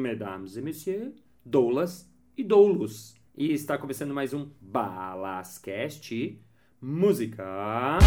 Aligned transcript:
mesdames 0.01 0.57
e 0.57 0.61
messieurs, 0.61 1.13
doulas 1.45 2.11
e 2.35 2.43
doulos. 2.43 3.15
E 3.37 3.53
está 3.53 3.77
começando 3.77 4.13
mais 4.13 4.33
um 4.33 4.49
Balascast 4.59 6.41
Música. 6.81 7.99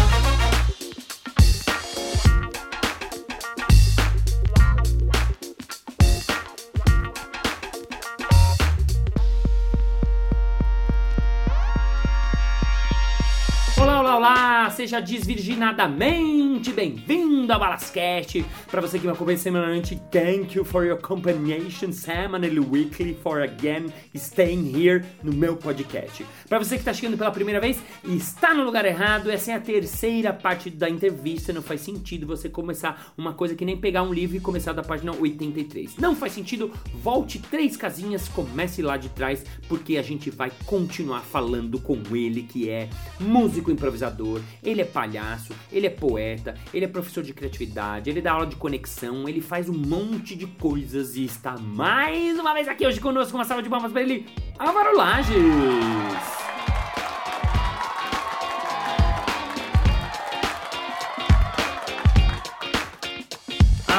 Seja 14.71 15.01
desvirginadamente 15.01 16.71
bem-vindo 16.71 17.51
ao 17.51 17.59
Balascast. 17.59 18.45
Para 18.69 18.81
você 18.81 18.97
que 18.97 19.05
me 19.05 19.11
acompanha 19.11 19.37
semanalmente, 19.37 20.01
thank 20.11 20.57
you 20.57 20.63
for 20.63 20.85
your 20.85 20.97
accompaniation 20.97 21.91
semanally, 21.91 22.59
weekly, 22.59 23.13
for 23.21 23.41
again 23.41 23.91
staying 24.15 24.71
here 24.73 25.03
no 25.23 25.33
meu 25.33 25.57
podcast. 25.57 26.25
Para 26.47 26.59
você 26.59 26.75
que 26.75 26.81
está 26.81 26.93
chegando 26.93 27.17
pela 27.17 27.31
primeira 27.31 27.59
vez, 27.59 27.81
está 28.03 28.53
no 28.53 28.63
lugar 28.63 28.85
errado. 28.85 29.29
Essa 29.29 29.51
é 29.51 29.55
a 29.55 29.59
terceira 29.59 30.31
parte 30.31 30.69
da 30.69 30.89
entrevista. 30.89 31.51
Não 31.51 31.61
faz 31.61 31.81
sentido 31.81 32.25
você 32.25 32.47
começar 32.47 33.13
uma 33.17 33.33
coisa 33.33 33.55
que 33.55 33.65
nem 33.65 33.77
pegar 33.77 34.03
um 34.03 34.13
livro 34.13 34.37
e 34.37 34.39
começar 34.39 34.73
da 34.73 34.83
página 34.83 35.11
83. 35.13 35.97
Não 35.97 36.15
faz 36.15 36.33
sentido. 36.33 36.71
Volte 36.93 37.39
três 37.39 37.75
casinhas, 37.75 38.27
comece 38.29 38.81
lá 38.81 38.97
de 38.97 39.09
trás, 39.09 39.43
porque 39.67 39.97
a 39.97 40.01
gente 40.01 40.29
vai 40.29 40.51
continuar 40.65 41.21
falando 41.21 41.79
com 41.79 42.01
ele, 42.15 42.43
que 42.43 42.69
é 42.69 42.89
músico 43.19 43.71
improvisador, 43.71 44.41
ele 44.63 44.81
é 44.81 44.85
palhaço, 44.85 45.53
ele 45.71 45.87
é 45.87 45.89
poeta, 45.89 46.55
ele 46.73 46.85
é 46.85 46.87
professor 46.87 47.23
de 47.23 47.33
criatividade, 47.33 48.09
ele 48.09 48.21
dá 48.21 48.33
aula 48.33 48.47
de 48.47 48.55
conexão, 48.55 49.27
ele 49.27 49.41
faz 49.41 49.69
um 49.69 49.77
monte 49.77 50.35
de 50.35 50.47
coisas 50.47 51.15
e 51.15 51.25
está 51.25 51.57
mais 51.57 52.37
uma 52.39 52.53
vez 52.53 52.67
aqui 52.67 52.85
hoje 52.85 52.99
conosco. 52.99 53.35
Uma 53.35 53.45
salva 53.45 53.63
de 53.63 53.69
palmas 53.69 53.91
para 53.91 54.01
ele, 54.01 54.25
Álvaro 54.57 54.95
Lages. 54.95 56.68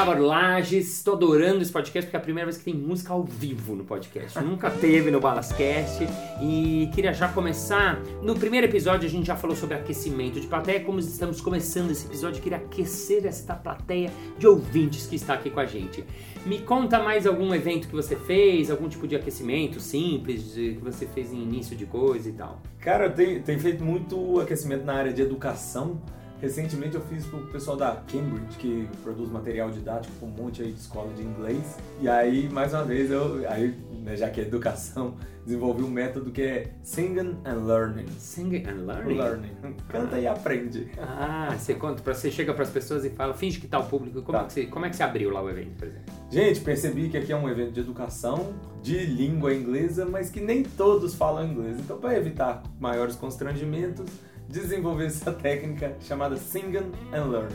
Álvaro 0.01 0.25
Lages, 0.25 0.97
estou 0.97 1.13
adorando 1.13 1.61
esse 1.61 1.71
podcast 1.71 2.07
porque 2.07 2.17
é 2.17 2.19
a 2.19 2.23
primeira 2.23 2.47
vez 2.47 2.57
que 2.57 2.63
tem 2.63 2.73
música 2.73 3.13
ao 3.13 3.23
vivo 3.23 3.75
no 3.75 3.83
podcast. 3.83 4.35
Nunca 4.41 4.71
teve 4.71 5.11
no 5.11 5.19
Balascast. 5.19 6.07
E 6.41 6.89
queria 6.91 7.13
já 7.13 7.27
começar. 7.27 8.01
No 8.23 8.33
primeiro 8.35 8.65
episódio 8.65 9.07
a 9.07 9.11
gente 9.11 9.27
já 9.27 9.35
falou 9.35 9.55
sobre 9.55 9.75
aquecimento 9.75 10.39
de 10.41 10.47
plateia. 10.47 10.79
Como 10.79 10.97
estamos 10.97 11.39
começando 11.39 11.91
esse 11.91 12.07
episódio, 12.07 12.41
queria 12.41 12.57
aquecer 12.57 13.27
esta 13.27 13.53
plateia 13.53 14.11
de 14.39 14.47
ouvintes 14.47 15.05
que 15.05 15.15
está 15.15 15.35
aqui 15.35 15.51
com 15.51 15.59
a 15.59 15.65
gente. 15.67 16.03
Me 16.47 16.57
conta 16.57 16.97
mais 16.97 17.27
algum 17.27 17.53
evento 17.53 17.87
que 17.87 17.93
você 17.93 18.15
fez, 18.15 18.71
algum 18.71 18.89
tipo 18.89 19.07
de 19.07 19.15
aquecimento 19.15 19.79
simples 19.79 20.51
de- 20.55 20.73
que 20.73 20.83
você 20.83 21.05
fez 21.05 21.31
em 21.31 21.43
início 21.43 21.77
de 21.77 21.85
coisa 21.85 22.27
e 22.27 22.33
tal. 22.33 22.59
Cara, 22.79 23.07
tenho, 23.07 23.43
tenho 23.43 23.59
feito 23.59 23.83
muito 23.83 24.39
aquecimento 24.39 24.83
na 24.83 24.93
área 24.95 25.13
de 25.13 25.21
educação. 25.21 26.01
Recentemente 26.41 26.95
eu 26.95 27.01
fiz 27.01 27.25
pro 27.27 27.39
pessoal 27.47 27.77
da 27.77 27.97
Cambridge, 28.11 28.57
que 28.57 28.89
produz 29.03 29.29
material 29.29 29.69
didático 29.69 30.11
com 30.19 30.25
um 30.25 30.29
monte 30.31 30.63
aí 30.63 30.71
de 30.71 30.79
escola 30.79 31.13
de 31.13 31.21
inglês. 31.21 31.77
E 32.01 32.09
aí, 32.09 32.49
mais 32.49 32.73
uma 32.73 32.83
vez, 32.83 33.11
eu, 33.11 33.47
aí, 33.47 33.77
né, 34.03 34.15
já 34.17 34.27
que 34.27 34.41
é 34.41 34.43
educação, 34.43 35.13
desenvolvi 35.45 35.83
um 35.83 35.89
método 35.89 36.31
que 36.31 36.41
é 36.41 36.71
Singing 36.81 37.37
and 37.45 37.65
Learning. 37.65 38.07
Singing 38.17 38.63
and 38.67 38.85
learning. 38.87 39.13
Learning. 39.17 39.51
Canta 39.87 40.17
e 40.19 40.25
aprende. 40.27 40.89
Ah, 40.99 41.55
você 41.55 41.75
conta, 41.75 42.01
pra- 42.01 42.15
você 42.15 42.31
chega 42.31 42.53
para 42.55 42.63
as 42.63 42.69
pessoas 42.71 43.05
e 43.05 43.11
fala, 43.11 43.35
finge 43.35 43.59
que 43.59 43.67
tá 43.67 43.77
o 43.79 43.85
público. 43.85 44.23
Como, 44.23 44.35
Tá. 44.37 44.43
é 44.43 44.47
que 44.47 44.53
você, 44.53 44.65
como 44.65 44.85
é 44.85 44.89
que 44.89 44.95
você 44.95 45.03
abriu 45.03 45.29
lá 45.29 45.43
o 45.43 45.49
evento, 45.49 45.77
por 45.77 45.87
exemplo? 45.87 46.05
Gente, 46.31 46.59
percebi 46.61 47.07
que 47.09 47.17
aqui 47.17 47.31
é 47.31 47.35
um 47.37 47.47
evento 47.49 47.71
de 47.73 47.79
educação, 47.81 48.53
de 48.81 48.97
língua 49.05 49.53
inglesa, 49.53 50.05
mas 50.07 50.31
que 50.31 50.39
nem 50.41 50.63
todos 50.63 51.13
falam 51.13 51.45
inglês. 51.45 51.77
Então, 51.79 51.99
para 51.99 52.17
evitar 52.17 52.63
maiores 52.79 53.15
constrangimentos, 53.15 54.05
desenvolvi 54.51 55.05
essa 55.05 55.31
técnica 55.31 55.95
chamada 56.01 56.35
Sing 56.35 56.75
and 56.77 57.25
Learn. 57.25 57.53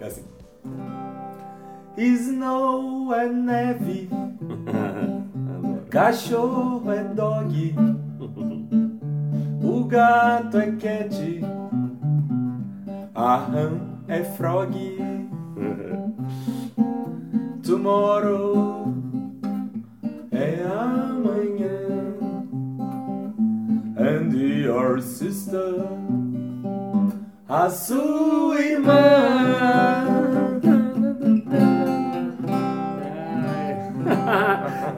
é 0.00 0.04
assim. 0.04 0.24
Snow 1.96 3.12
é 3.14 3.28
neve, 3.28 4.08
cachorro 5.90 6.90
é 6.92 7.02
dog, 7.02 7.74
o 9.62 9.84
gato 9.84 10.56
é 10.58 10.72
cat, 10.72 11.40
a 13.14 13.36
rã 13.36 13.72
é 14.08 14.22
frog. 14.22 14.98
Tomorrow 17.62 18.92
é 20.32 20.64
amanhã. 20.64 21.09
And 24.10 24.32
your 24.34 25.00
sister, 25.00 25.86
a 27.48 27.70
sua 27.70 28.60
irmã. 28.60 28.90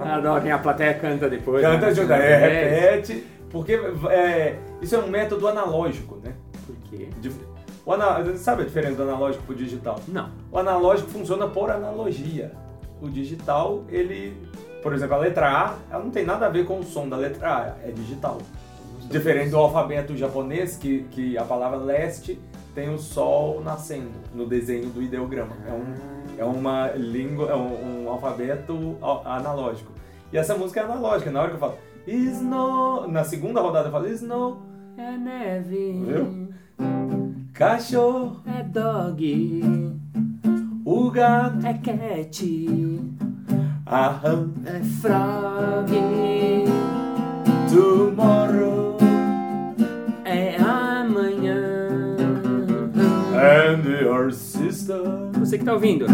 Adoro, 0.03 0.55
a 0.55 0.59
plateia 0.59 0.95
canta 0.95 1.29
depois. 1.29 1.63
Canta 1.63 1.87
né? 1.89 1.95
junto, 1.95 2.13
é, 2.13 2.89
repete. 2.89 3.27
Porque 3.51 3.75
é, 4.09 4.59
isso 4.81 4.95
é 4.95 4.99
um 4.99 5.09
método 5.09 5.47
analógico, 5.47 6.19
né? 6.25 6.33
Por 6.67 6.75
quê? 6.89 7.09
O 7.85 7.93
ana- 7.93 8.35
sabe 8.37 8.63
a 8.63 8.65
diferença 8.65 8.97
do 8.97 9.03
analógico 9.03 9.45
pro 9.45 9.55
digital? 9.55 10.01
Não. 10.09 10.31
O 10.51 10.59
analógico 10.59 11.11
funciona 11.11 11.47
por 11.47 11.71
analogia. 11.71 12.53
O 13.01 13.11
digital, 13.11 13.85
ele, 13.91 14.35
por 14.83 14.95
exemplo, 14.95 15.17
a 15.17 15.19
letra 15.19 15.49
A, 15.51 15.75
ela 15.91 16.03
não 16.03 16.11
tem 16.11 16.25
nada 16.25 16.47
a 16.47 16.49
ver 16.49 16.65
com 16.65 16.79
o 16.79 16.83
som 16.83 17.07
da 17.09 17.17
letra 17.17 17.77
A, 17.83 17.87
é 17.87 17.91
digital. 17.91 18.39
Diferente 19.11 19.51
do 19.51 19.57
alfabeto 19.59 20.17
japonês, 20.17 20.77
que, 20.77 21.05
que 21.11 21.37
a 21.37 21.45
palavra 21.45 21.79
leste 21.79 22.41
tem 22.75 22.89
o 22.93 22.99
sol 22.99 23.61
nascendo 23.63 24.11
no 24.35 24.47
desenho 24.47 24.89
do 24.91 25.03
ideograma. 25.03 25.53
É, 25.69 25.73
um, 25.73 25.95
é 26.39 26.45
uma 26.45 26.91
língua, 26.93 27.51
é 27.51 27.55
um, 27.55 28.05
um 28.05 28.09
alfabeto 28.09 28.97
analógico. 29.25 29.93
E 30.33 30.39
essa 30.39 30.55
música 30.57 30.81
é 30.81 30.85
analógica. 30.85 31.31
Na 31.31 31.41
hora 31.41 31.51
que 31.51 31.57
eu 31.57 31.61
falo 31.61 31.75
snow, 32.07 33.07
na 33.09 33.23
segunda 33.25 33.61
rodada 33.61 33.89
eu 33.89 33.93
falo 33.93 34.09
snow, 34.09 34.63
É 34.97 35.17
neve. 35.17 36.03
Viu? 36.07 36.49
cachorro, 37.53 38.41
É 38.47 38.63
dog. 38.63 39.63
o 40.85 41.11
gato, 41.11 41.67
É 41.67 41.75
cat. 41.75 43.01
a 43.85 44.09
rã, 44.09 44.49
É 44.65 44.81
frog. 44.83 45.93
tomorrow. 47.71 48.92
And 53.43 53.83
your 54.01 54.31
sister, 54.33 55.03
Você 55.41 55.59
que 55.59 55.65
tá 55.65 55.73
ouvindo? 55.75 56.07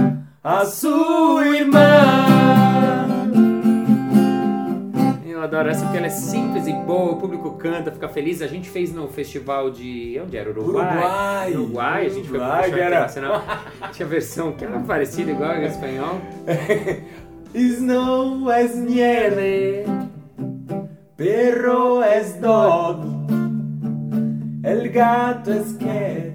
a 0.43 0.65
sua 0.65 1.47
irmã. 1.47 1.78
Eu 5.27 5.43
adoro 5.43 5.69
essa 5.69 5.83
porque 5.84 5.99
ela 5.99 6.06
é 6.06 6.11
simples 6.11 6.66
e 6.66 6.72
boa, 6.72 7.12
o 7.12 7.16
público 7.16 7.50
canta, 7.53 7.93
fica 7.93 8.09
feliz. 8.09 8.41
A 8.41 8.47
gente 8.47 8.69
fez 8.71 8.93
no 8.94 9.09
festival 9.09 9.71
de. 9.71 10.19
Onde 10.25 10.37
era? 10.37 10.49
Uruguai. 10.50 10.87
Uruguai. 10.97 11.53
Uruguai, 11.55 12.06
a 12.06 12.09
gente 12.09 12.28
foi 12.28 12.39
pro 12.39 12.47
Uruguai, 12.49 12.62
festival 12.62 12.78
que 12.78 12.81
era- 12.81 13.06
internacional. 13.06 13.43
Tinha 13.93 14.09
versão 14.09 14.53
que 14.53 14.65
era 14.65 14.81
parecida, 14.81 15.31
igual 15.31 15.56
em 15.56 15.65
espanhol. 15.65 16.19
Snow 17.55 18.50
es 18.53 18.75
nieve, 18.77 19.84
perro 21.16 22.03
es 22.03 22.34
dog, 22.41 23.07
el 24.63 24.91
gato 24.91 25.51
es 25.53 25.72
cat, 25.72 26.28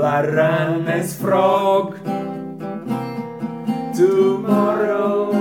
la 0.00 0.22
rana 0.22 0.96
es 0.96 1.14
frog. 1.14 1.94
Tomorrow 3.94 5.32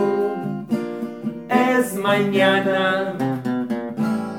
es 1.49 1.95
mañana, 1.95 3.15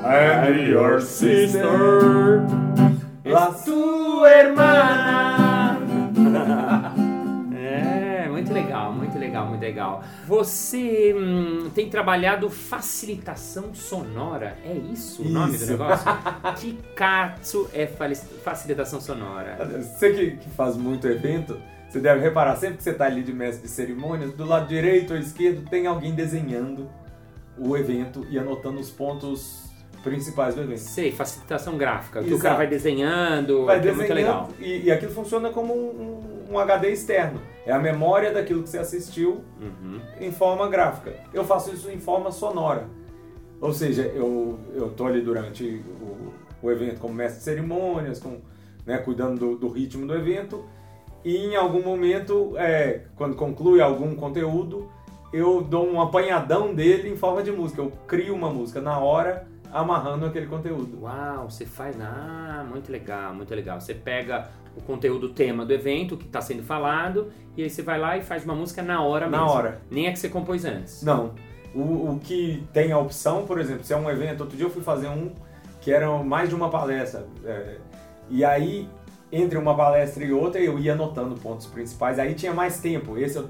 and 0.05 0.67
your 0.67 1.01
sister, 1.01 2.45
la 3.25 3.51
tu 3.65 4.23
hermana. 4.25 5.79
legal. 9.71 10.03
Você 10.27 11.15
hum, 11.17 11.69
tem 11.73 11.89
trabalhado 11.89 12.49
facilitação 12.49 13.73
sonora, 13.73 14.57
é 14.63 14.73
isso 14.73 15.23
o 15.23 15.29
nome 15.29 15.57
do 15.57 15.63
Isso. 15.63 15.71
negócio? 15.71 16.05
que 16.59 16.77
katsu 16.95 17.69
é 17.73 17.87
fali- 17.87 18.15
facilitação 18.15 18.99
sonora? 18.99 19.57
Você 19.81 20.13
que, 20.13 20.31
que 20.37 20.49
faz 20.49 20.75
muito 20.75 21.07
evento, 21.07 21.57
você 21.89 21.99
deve 21.99 22.21
reparar, 22.21 22.55
sempre 22.57 22.77
que 22.77 22.83
você 22.83 22.93
tá 22.93 23.05
ali 23.05 23.23
de 23.23 23.33
mestre 23.33 23.63
de 23.63 23.69
cerimônias, 23.69 24.33
do 24.33 24.45
lado 24.45 24.67
direito 24.67 25.13
ou 25.13 25.19
esquerdo 25.19 25.67
tem 25.69 25.87
alguém 25.87 26.13
desenhando 26.13 26.89
o 27.57 27.75
evento 27.77 28.25
e 28.29 28.37
anotando 28.37 28.79
os 28.79 28.89
pontos 28.89 29.70
principais 30.03 30.57
evento. 30.57 30.79
Sei, 30.79 31.11
facilitação 31.11 31.77
gráfica. 31.77 32.21
Que 32.23 32.33
o 32.33 32.39
cara 32.39 32.55
vai 32.55 32.67
desenhando, 32.67 33.65
Vai 33.65 33.79
que 33.81 33.87
é 33.87 33.91
muito 33.93 34.07
desenhando 34.07 34.27
legal. 34.27 34.49
E, 34.59 34.83
e 34.85 34.91
aquilo 34.91 35.11
funciona 35.11 35.49
como 35.49 35.73
um, 35.73 35.87
um- 36.49 36.53
um 36.53 36.59
HD 36.59 36.89
externo. 36.91 37.39
É 37.65 37.71
a 37.71 37.79
memória 37.79 38.31
daquilo 38.33 38.63
que 38.63 38.69
você 38.69 38.77
assistiu 38.79 39.41
Uhum. 39.61 39.99
em 40.19 40.31
forma 40.31 40.67
gráfica. 40.67 41.13
Eu 41.33 41.43
faço 41.45 41.73
isso 41.73 41.89
em 41.89 41.99
forma 41.99 42.31
sonora. 42.31 42.87
Ou 43.61 43.71
seja, 43.73 44.01
eu, 44.03 44.59
eu 44.73 44.89
tô 44.89 45.05
ali 45.05 45.21
durante 45.21 45.83
o, 46.01 46.65
o 46.67 46.71
evento 46.71 46.99
como 46.99 47.13
mestre 47.13 47.37
de 47.39 47.43
cerimônias, 47.45 48.19
com, 48.19 48.39
né, 48.85 48.97
cuidando 48.97 49.39
do, 49.39 49.55
do 49.57 49.67
ritmo 49.69 50.05
do 50.07 50.15
evento, 50.15 50.65
e 51.23 51.37
em 51.37 51.55
algum 51.55 51.83
momento, 51.83 52.53
é, 52.57 53.01
quando 53.15 53.35
conclui 53.35 53.79
algum 53.79 54.15
conteúdo, 54.15 54.89
eu 55.31 55.61
dou 55.61 55.87
um 55.87 56.01
apanhadão 56.01 56.73
dele 56.73 57.07
em 57.09 57.15
forma 57.15 57.43
de 57.43 57.51
música. 57.51 57.79
Eu 57.81 57.91
crio 58.07 58.33
uma 58.33 58.49
música 58.49 58.81
na 58.81 58.97
hora, 58.97 59.47
amarrando 59.71 60.25
aquele 60.25 60.45
conteúdo. 60.47 61.01
Uau, 61.03 61.49
você 61.49 61.65
faz. 61.65 61.95
Ah, 61.99 62.65
muito 62.69 62.91
legal, 62.91 63.33
muito 63.33 63.53
legal. 63.53 63.79
Você 63.79 63.93
pega 63.93 64.49
o 64.75 64.81
conteúdo, 64.81 65.29
tema 65.29 65.65
do 65.65 65.73
evento, 65.73 66.15
que 66.17 66.25
está 66.25 66.41
sendo 66.41 66.63
falado, 66.63 67.31
e 67.57 67.63
aí 67.63 67.69
você 67.69 67.81
vai 67.81 67.99
lá 67.99 68.17
e 68.17 68.21
faz 68.21 68.43
uma 68.45 68.55
música 68.55 68.81
na 68.81 69.01
hora 69.03 69.27
Na 69.29 69.39
mesmo. 69.39 69.53
hora. 69.53 69.81
Nem 69.89 70.07
é 70.07 70.11
que 70.11 70.19
você 70.19 70.29
compôs 70.29 70.63
antes. 70.65 71.03
Não. 71.03 71.33
O, 71.73 71.79
o 72.11 72.19
que 72.21 72.63
tem 72.73 72.91
a 72.91 72.97
opção, 72.97 73.45
por 73.45 73.59
exemplo, 73.59 73.83
se 73.83 73.93
é 73.93 73.97
um 73.97 74.09
evento, 74.09 74.41
outro 74.41 74.55
dia 74.57 74.65
eu 74.65 74.69
fui 74.69 74.81
fazer 74.83 75.07
um 75.07 75.31
que 75.79 75.91
era 75.91 76.09
mais 76.23 76.49
de 76.49 76.55
uma 76.55 76.69
palestra. 76.69 77.25
é, 77.45 77.77
e 78.29 78.45
aí, 78.45 78.87
entre 79.31 79.57
uma 79.57 79.75
palestra 79.75 80.23
e 80.23 80.31
outra, 80.31 80.61
eu 80.61 80.77
ia 80.79 80.93
anotando 80.93 81.35
pontos 81.35 81.65
principais. 81.67 82.19
Aí 82.19 82.33
tinha 82.33 82.53
mais 82.53 82.79
tempo. 82.79 83.17
Esse 83.17 83.37
eu- 83.37 83.49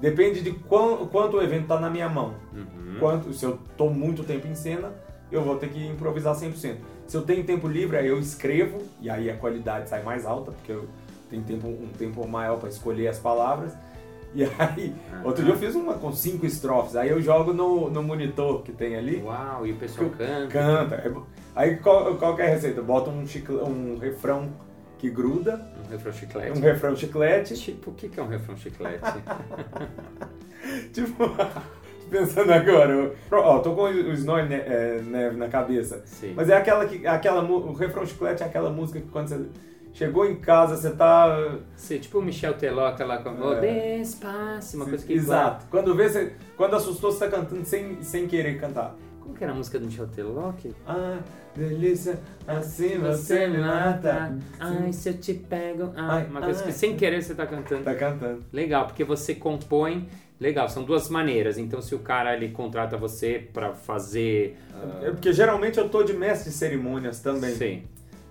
depende 0.00 0.42
de 0.42 0.52
quão- 0.52 1.06
quanto 1.06 1.36
o 1.38 1.42
evento 1.42 1.62
está 1.62 1.78
na 1.80 1.90
minha 1.90 2.08
mão. 2.08 2.34
Uhum. 2.52 2.96
Quanto, 2.98 3.32
se 3.32 3.44
eu 3.44 3.58
estou 3.70 3.90
muito 3.90 4.22
tempo 4.24 4.46
em 4.46 4.54
cena, 4.54 4.92
eu 5.32 5.42
vou 5.42 5.56
ter 5.56 5.68
que 5.70 5.84
improvisar 5.86 6.34
100%. 6.34 6.76
Se 7.06 7.16
eu 7.16 7.22
tenho 7.22 7.44
tempo 7.44 7.66
livre, 7.66 7.96
aí 7.96 8.06
eu 8.06 8.18
escrevo, 8.18 8.82
e 9.00 9.10
aí 9.10 9.30
a 9.30 9.36
qualidade 9.36 9.88
sai 9.88 10.02
mais 10.02 10.24
alta, 10.24 10.52
porque 10.52 10.72
eu 10.72 10.86
tenho 11.28 11.42
tempo, 11.42 11.66
um 11.66 11.88
tempo 11.98 12.26
maior 12.28 12.58
para 12.58 12.68
escolher 12.68 13.08
as 13.08 13.18
palavras. 13.18 13.72
E 14.34 14.44
aí, 14.58 14.94
outro 15.24 15.44
dia 15.44 15.52
eu 15.52 15.58
fiz 15.58 15.74
uma 15.74 15.94
com 15.94 16.12
cinco 16.12 16.46
estrofes, 16.46 16.96
aí 16.96 17.10
eu 17.10 17.20
jogo 17.20 17.52
no, 17.52 17.90
no 17.90 18.02
monitor 18.02 18.62
que 18.62 18.72
tem 18.72 18.96
ali, 18.96 19.22
Uau, 19.22 19.66
e 19.66 19.72
o 19.72 19.76
pessoal 19.76 20.08
canta. 20.10 20.46
canta. 20.48 20.94
É 20.96 21.12
Aí 21.54 21.76
qual, 21.76 22.16
qual 22.16 22.34
que 22.34 22.42
é 22.42 22.46
a 22.46 22.50
receita? 22.50 22.80
Bota 22.80 23.10
um, 23.10 23.24
um 23.66 23.98
refrão 23.98 24.50
que 24.98 25.10
gruda, 25.10 25.66
Um 25.86 25.90
refrão 25.90 26.12
chiclete. 26.12 26.58
um 26.58 26.62
refrão 26.62 26.96
chiclete, 26.96 27.54
Tipo, 27.56 27.90
o 27.90 27.94
que 27.94 28.08
que 28.08 28.18
é 28.18 28.22
um 28.22 28.28
refrão 28.28 28.56
chiclete? 28.56 29.04
tipo... 30.94 31.24
Pensando 32.12 32.52
agora, 32.52 33.12
ó, 33.30 33.58
tô 33.60 33.74
com 33.74 33.84
o 33.84 34.12
Snow 34.12 34.36
Ne- 34.44 34.54
é, 34.56 35.00
Neve 35.02 35.36
na 35.36 35.48
cabeça. 35.48 36.02
Sim. 36.04 36.34
Mas 36.36 36.50
é 36.50 36.56
aquela 36.56 36.84
que. 36.84 37.06
Aquela, 37.06 37.42
o 37.42 37.72
refrão 37.72 38.04
chiclete 38.04 38.42
é 38.42 38.46
aquela 38.46 38.70
música 38.70 39.00
que 39.00 39.08
quando 39.08 39.28
você 39.28 39.46
chegou 39.94 40.26
em 40.26 40.36
casa, 40.36 40.76
você 40.76 40.90
tá. 40.90 41.58
Sim, 41.74 41.98
tipo 41.98 42.18
o 42.18 42.22
Michel 42.22 42.54
Teló, 42.54 42.86
aquela 42.86 43.16
com 43.18 43.30
É. 43.54 43.98
despacio, 43.98 44.78
uma 44.78 44.86
coisa 44.86 45.06
que 45.06 45.14
Exato. 45.14 45.66
Quando 45.70 45.94
vê, 45.94 46.08
você. 46.08 46.34
Quando 46.56 46.76
assustou, 46.76 47.10
você 47.10 47.24
tá 47.26 47.30
cantando 47.34 47.64
sem, 47.64 48.02
sem 48.02 48.26
querer 48.26 48.60
cantar. 48.60 48.94
Como 49.20 49.34
que 49.34 49.44
era 49.44 49.52
a 49.52 49.56
música 49.56 49.78
do 49.78 49.86
Michel 49.86 50.08
Teló? 50.08 50.52
Que... 50.52 50.74
Ah, 50.86 51.18
delícia, 51.54 52.18
assim 52.46 52.98
você 52.98 53.46
me 53.46 53.58
mata. 53.58 54.36
Ai, 54.58 54.92
se 54.92 55.08
eu 55.08 55.14
te 55.16 55.32
pego. 55.32 55.92
Ai, 55.96 56.22
Ai, 56.22 56.26
uma 56.26 56.42
coisa 56.42 56.60
ai. 56.60 56.66
que 56.66 56.72
sem 56.72 56.96
querer 56.96 57.22
você 57.22 57.34
tá 57.34 57.46
cantando. 57.46 57.84
Tá 57.84 57.94
cantando. 57.94 58.40
Legal, 58.52 58.84
porque 58.86 59.04
você 59.04 59.34
compõe. 59.34 60.08
Legal, 60.42 60.68
são 60.68 60.82
duas 60.82 61.08
maneiras. 61.08 61.56
Então, 61.56 61.80
se 61.80 61.94
o 61.94 62.00
cara 62.00 62.34
ele 62.34 62.48
contrata 62.48 62.96
você 62.96 63.48
pra 63.52 63.72
fazer. 63.74 64.56
É 65.02 65.10
porque 65.10 65.32
geralmente 65.32 65.78
eu 65.78 65.88
tô 65.88 66.02
de 66.02 66.12
mestre 66.12 66.50
de 66.50 66.56
cerimônias 66.56 67.20
também. 67.20 67.54
Sim. 67.54 67.82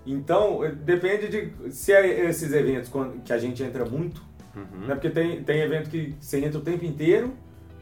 Então, 0.06 0.60
depende 0.84 1.28
de. 1.28 1.72
Se 1.72 1.90
é 1.92 2.28
esses 2.28 2.52
eventos 2.52 2.90
que 3.24 3.32
a 3.32 3.38
gente 3.38 3.62
entra 3.62 3.84
muito, 3.86 4.22
Uhum. 4.54 4.86
né? 4.86 4.94
Porque 4.94 5.08
tem, 5.08 5.42
tem 5.42 5.62
evento 5.62 5.88
que 5.88 6.14
você 6.20 6.44
entra 6.44 6.58
o 6.58 6.62
tempo 6.62 6.84
inteiro 6.84 7.32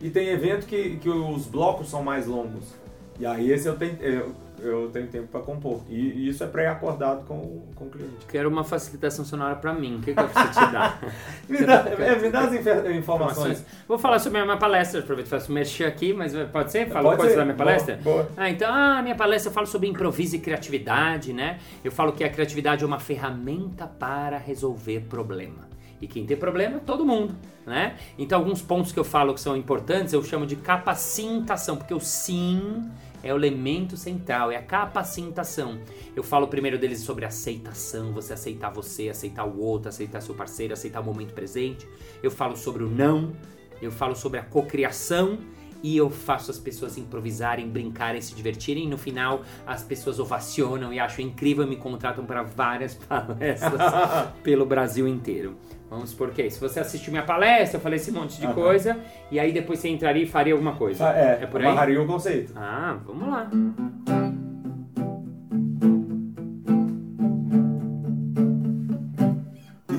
e 0.00 0.08
tem 0.08 0.28
evento 0.28 0.64
que, 0.66 0.98
que 0.98 1.08
os 1.08 1.46
blocos 1.48 1.90
são 1.90 2.00
mais 2.04 2.28
longos. 2.28 2.72
E 3.18 3.26
aí 3.26 3.50
esse 3.50 3.66
eu 3.66 3.76
tenho, 3.76 3.96
eu, 4.00 4.32
eu 4.62 4.90
tenho 4.92 5.06
tempo 5.08 5.28
para 5.28 5.40
compor. 5.40 5.80
E, 5.88 5.94
e 5.94 6.28
isso 6.28 6.42
é 6.44 6.46
pré-acordado 6.46 7.24
com, 7.26 7.34
o- 7.34 7.68
com 7.74 7.84
o 7.86 7.90
cliente. 7.90 8.26
Quero 8.28 8.48
uma 8.48 8.64
facilitação 8.64 9.24
sonora 9.24 9.56
pra 9.56 9.72
mim. 9.72 9.96
O 9.96 10.00
que, 10.00 10.12
que 10.14 10.20
eu 10.20 10.28
preciso 10.28 10.52
te 10.66 10.72
dar? 10.72 11.00
Me 11.48 11.58
dá, 11.64 11.84
é, 11.88 12.16
me 12.20 12.30
dá 12.30 12.40
as 12.40 12.52
infer- 12.54 12.90
informações. 12.96 13.64
Vou 13.88 13.98
falar 13.98 14.18
sobre 14.18 14.38
a 14.40 14.44
minha 14.44 14.56
palestra, 14.56 15.00
aproveito 15.00 15.26
e 15.26 15.30
faço 15.30 15.50
merchan 15.52 15.86
aqui, 15.88 16.12
mas 16.12 16.32
pode 16.52 16.70
ser? 16.70 16.88
Falo 16.88 17.06
Pode 17.06 17.16
coisa 17.18 17.32
ser. 17.32 17.38
da 17.38 17.44
minha 17.44 17.56
palestra? 17.56 17.96
Boa, 18.02 18.22
boa. 18.24 18.28
Ah, 18.36 18.48
então, 18.50 18.72
ah, 18.72 19.02
minha 19.02 19.14
palestra 19.16 19.50
eu 19.50 19.54
falo 19.54 19.66
sobre 19.66 19.88
improviso 19.88 20.36
e 20.36 20.38
criatividade, 20.38 21.32
né? 21.32 21.58
Eu 21.84 21.90
falo 21.92 22.12
que 22.12 22.22
a 22.24 22.28
criatividade 22.30 22.84
é 22.84 22.86
uma 22.86 23.00
ferramenta 23.00 23.86
para 23.86 24.38
resolver 24.38 25.00
problema. 25.08 25.68
E 26.00 26.06
quem 26.06 26.24
tem 26.24 26.34
problema, 26.36 26.78
todo 26.78 27.04
mundo, 27.04 27.34
né? 27.66 27.94
Então, 28.18 28.38
alguns 28.38 28.62
pontos 28.62 28.90
que 28.90 28.98
eu 28.98 29.04
falo 29.04 29.34
que 29.34 29.40
são 29.40 29.54
importantes, 29.54 30.14
eu 30.14 30.22
chamo 30.22 30.46
de 30.46 30.56
capacitação, 30.56 31.76
porque 31.76 31.92
o 31.92 32.00
sim 32.00 32.90
é 33.22 33.32
o 33.32 33.36
elemento 33.36 33.96
central, 33.96 34.50
é 34.50 34.56
a 34.56 34.62
capacitação. 34.62 35.78
Eu 36.14 36.22
falo 36.22 36.48
primeiro 36.48 36.78
deles 36.78 37.00
sobre 37.00 37.24
aceitação, 37.24 38.12
você 38.12 38.32
aceitar 38.32 38.70
você, 38.70 39.08
aceitar 39.08 39.44
o 39.44 39.60
outro, 39.60 39.88
aceitar 39.88 40.20
seu 40.20 40.34
parceiro, 40.34 40.72
aceitar 40.72 41.00
o 41.00 41.04
momento 41.04 41.34
presente. 41.34 41.88
Eu 42.22 42.30
falo 42.30 42.56
sobre 42.56 42.84
o 42.84 42.88
não, 42.88 43.32
eu 43.80 43.90
falo 43.90 44.14
sobre 44.14 44.38
a 44.38 44.42
cocriação 44.42 45.38
e 45.82 45.96
eu 45.96 46.10
faço 46.10 46.50
as 46.50 46.58
pessoas 46.58 46.98
improvisarem, 46.98 47.68
brincarem, 47.68 48.20
se 48.20 48.34
divertirem. 48.34 48.84
E 48.84 48.88
no 48.88 48.98
final, 48.98 49.42
as 49.66 49.82
pessoas 49.82 50.18
ovacionam 50.18 50.92
e 50.92 50.98
acham 50.98 51.24
incrível 51.24 51.64
e 51.64 51.66
me 51.68 51.76
contratam 51.76 52.24
para 52.24 52.42
várias 52.42 52.94
palestras 53.08 53.80
pelo 54.42 54.66
Brasil 54.66 55.06
inteiro. 55.08 55.56
Vamos 55.88 56.14
por 56.14 56.30
quê? 56.30 56.48
Se 56.48 56.60
você 56.60 56.78
assistiu 56.78 57.10
minha 57.10 57.24
palestra, 57.24 57.78
eu 57.78 57.82
falei 57.82 57.96
esse 57.98 58.12
monte 58.12 58.40
de 58.40 58.46
coisa, 58.52 58.96
e 59.28 59.40
aí 59.40 59.52
depois 59.52 59.80
você 59.80 59.88
entraria 59.88 60.22
e 60.22 60.26
faria 60.26 60.52
alguma 60.52 60.76
coisa. 60.76 61.04
É, 61.10 61.40
é 61.42 61.46
por 61.46 61.60
aí? 61.60 61.66
amarraria 61.66 62.00
o 62.00 62.06
conceito. 62.06 62.52
Ah, 62.54 62.96
vamos 63.04 63.28
lá. 63.28 63.50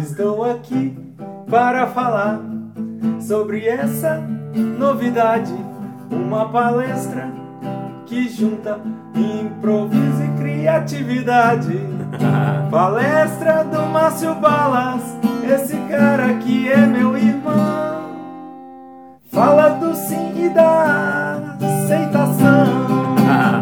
Estou 0.01 0.43
aqui 0.45 0.95
para 1.49 1.87
falar 1.87 2.41
sobre 3.19 3.67
essa 3.67 4.19
novidade, 4.55 5.53
uma 6.11 6.49
palestra 6.49 7.31
que 8.05 8.27
junta 8.27 8.79
improviso 9.15 10.23
e 10.23 10.37
criatividade. 10.37 11.79
Palestra 12.69 13.63
do 13.63 13.81
Márcio 13.87 14.35
Balas, 14.35 15.01
esse 15.49 15.77
cara 15.89 16.33
que 16.35 16.69
é 16.69 16.85
meu 16.85 17.17
irmão. 17.17 18.01
Fala 19.31 19.69
do 19.69 19.95
sim 19.95 20.45
e 20.45 20.49
da 20.49 21.57
aceitação. 21.61 22.67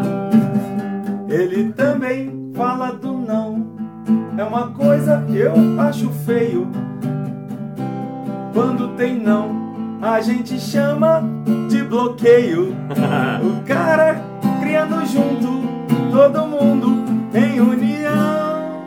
Ele 1.30 1.72
também 1.74 2.52
fala 2.56 2.92
do 2.92 3.14
não. 3.14 3.68
É 4.36 4.44
uma 4.44 4.72
coisa 4.72 5.24
que 5.28 5.38
eu 5.38 5.54
acho 5.80 6.10
feio. 6.26 6.68
Quando 8.54 8.96
tem 8.96 9.20
não, 9.20 9.59
a 10.02 10.22
gente 10.22 10.60
chama 10.60 11.24
de 11.70 11.84
bloqueio. 11.84 12.76
O 13.42 13.64
cara 13.64 14.22
criando 14.60 15.06
junto, 15.06 15.64
todo 16.12 16.48
mundo 16.48 17.04
em 17.34 17.60
união. 17.60 18.84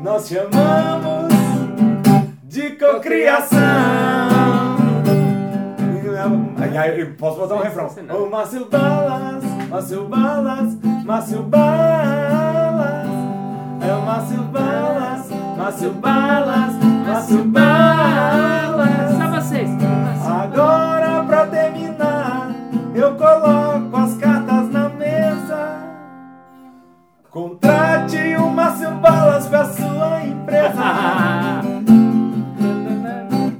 Nós 0.00 0.28
chamamos 0.28 1.32
de 2.44 2.70
cocriação. 2.70 3.58
Aí, 6.56 6.78
aí, 6.78 7.00
eu 7.00 7.14
posso 7.14 7.38
botar 7.38 7.56
um 7.56 7.62
refrão. 7.62 7.90
Ô 8.10 8.30
Márcio 8.30 8.66
Balas, 8.66 9.44
Márcio 9.68 10.04
Balas, 10.04 10.78
Márcio 11.04 11.42
Balas. 11.42 13.08
É 13.82 13.92
o 13.92 14.02
Márcio 14.06 14.42
Balas, 14.44 15.30
Márcio 15.58 15.90
Balas, 15.90 16.74
Márcio 17.06 17.44
Balas. 17.44 18.93
Eu 23.04 23.14
coloco 23.16 23.96
as 23.96 24.16
cartas 24.16 24.70
na 24.70 24.88
mesa. 24.88 25.84
Contrate 27.30 28.16
o 28.36 28.48
Márcio 28.48 28.90
Balas 28.92 29.46
pra 29.46 29.64
sua 29.66 30.24
empresa. 30.24 30.72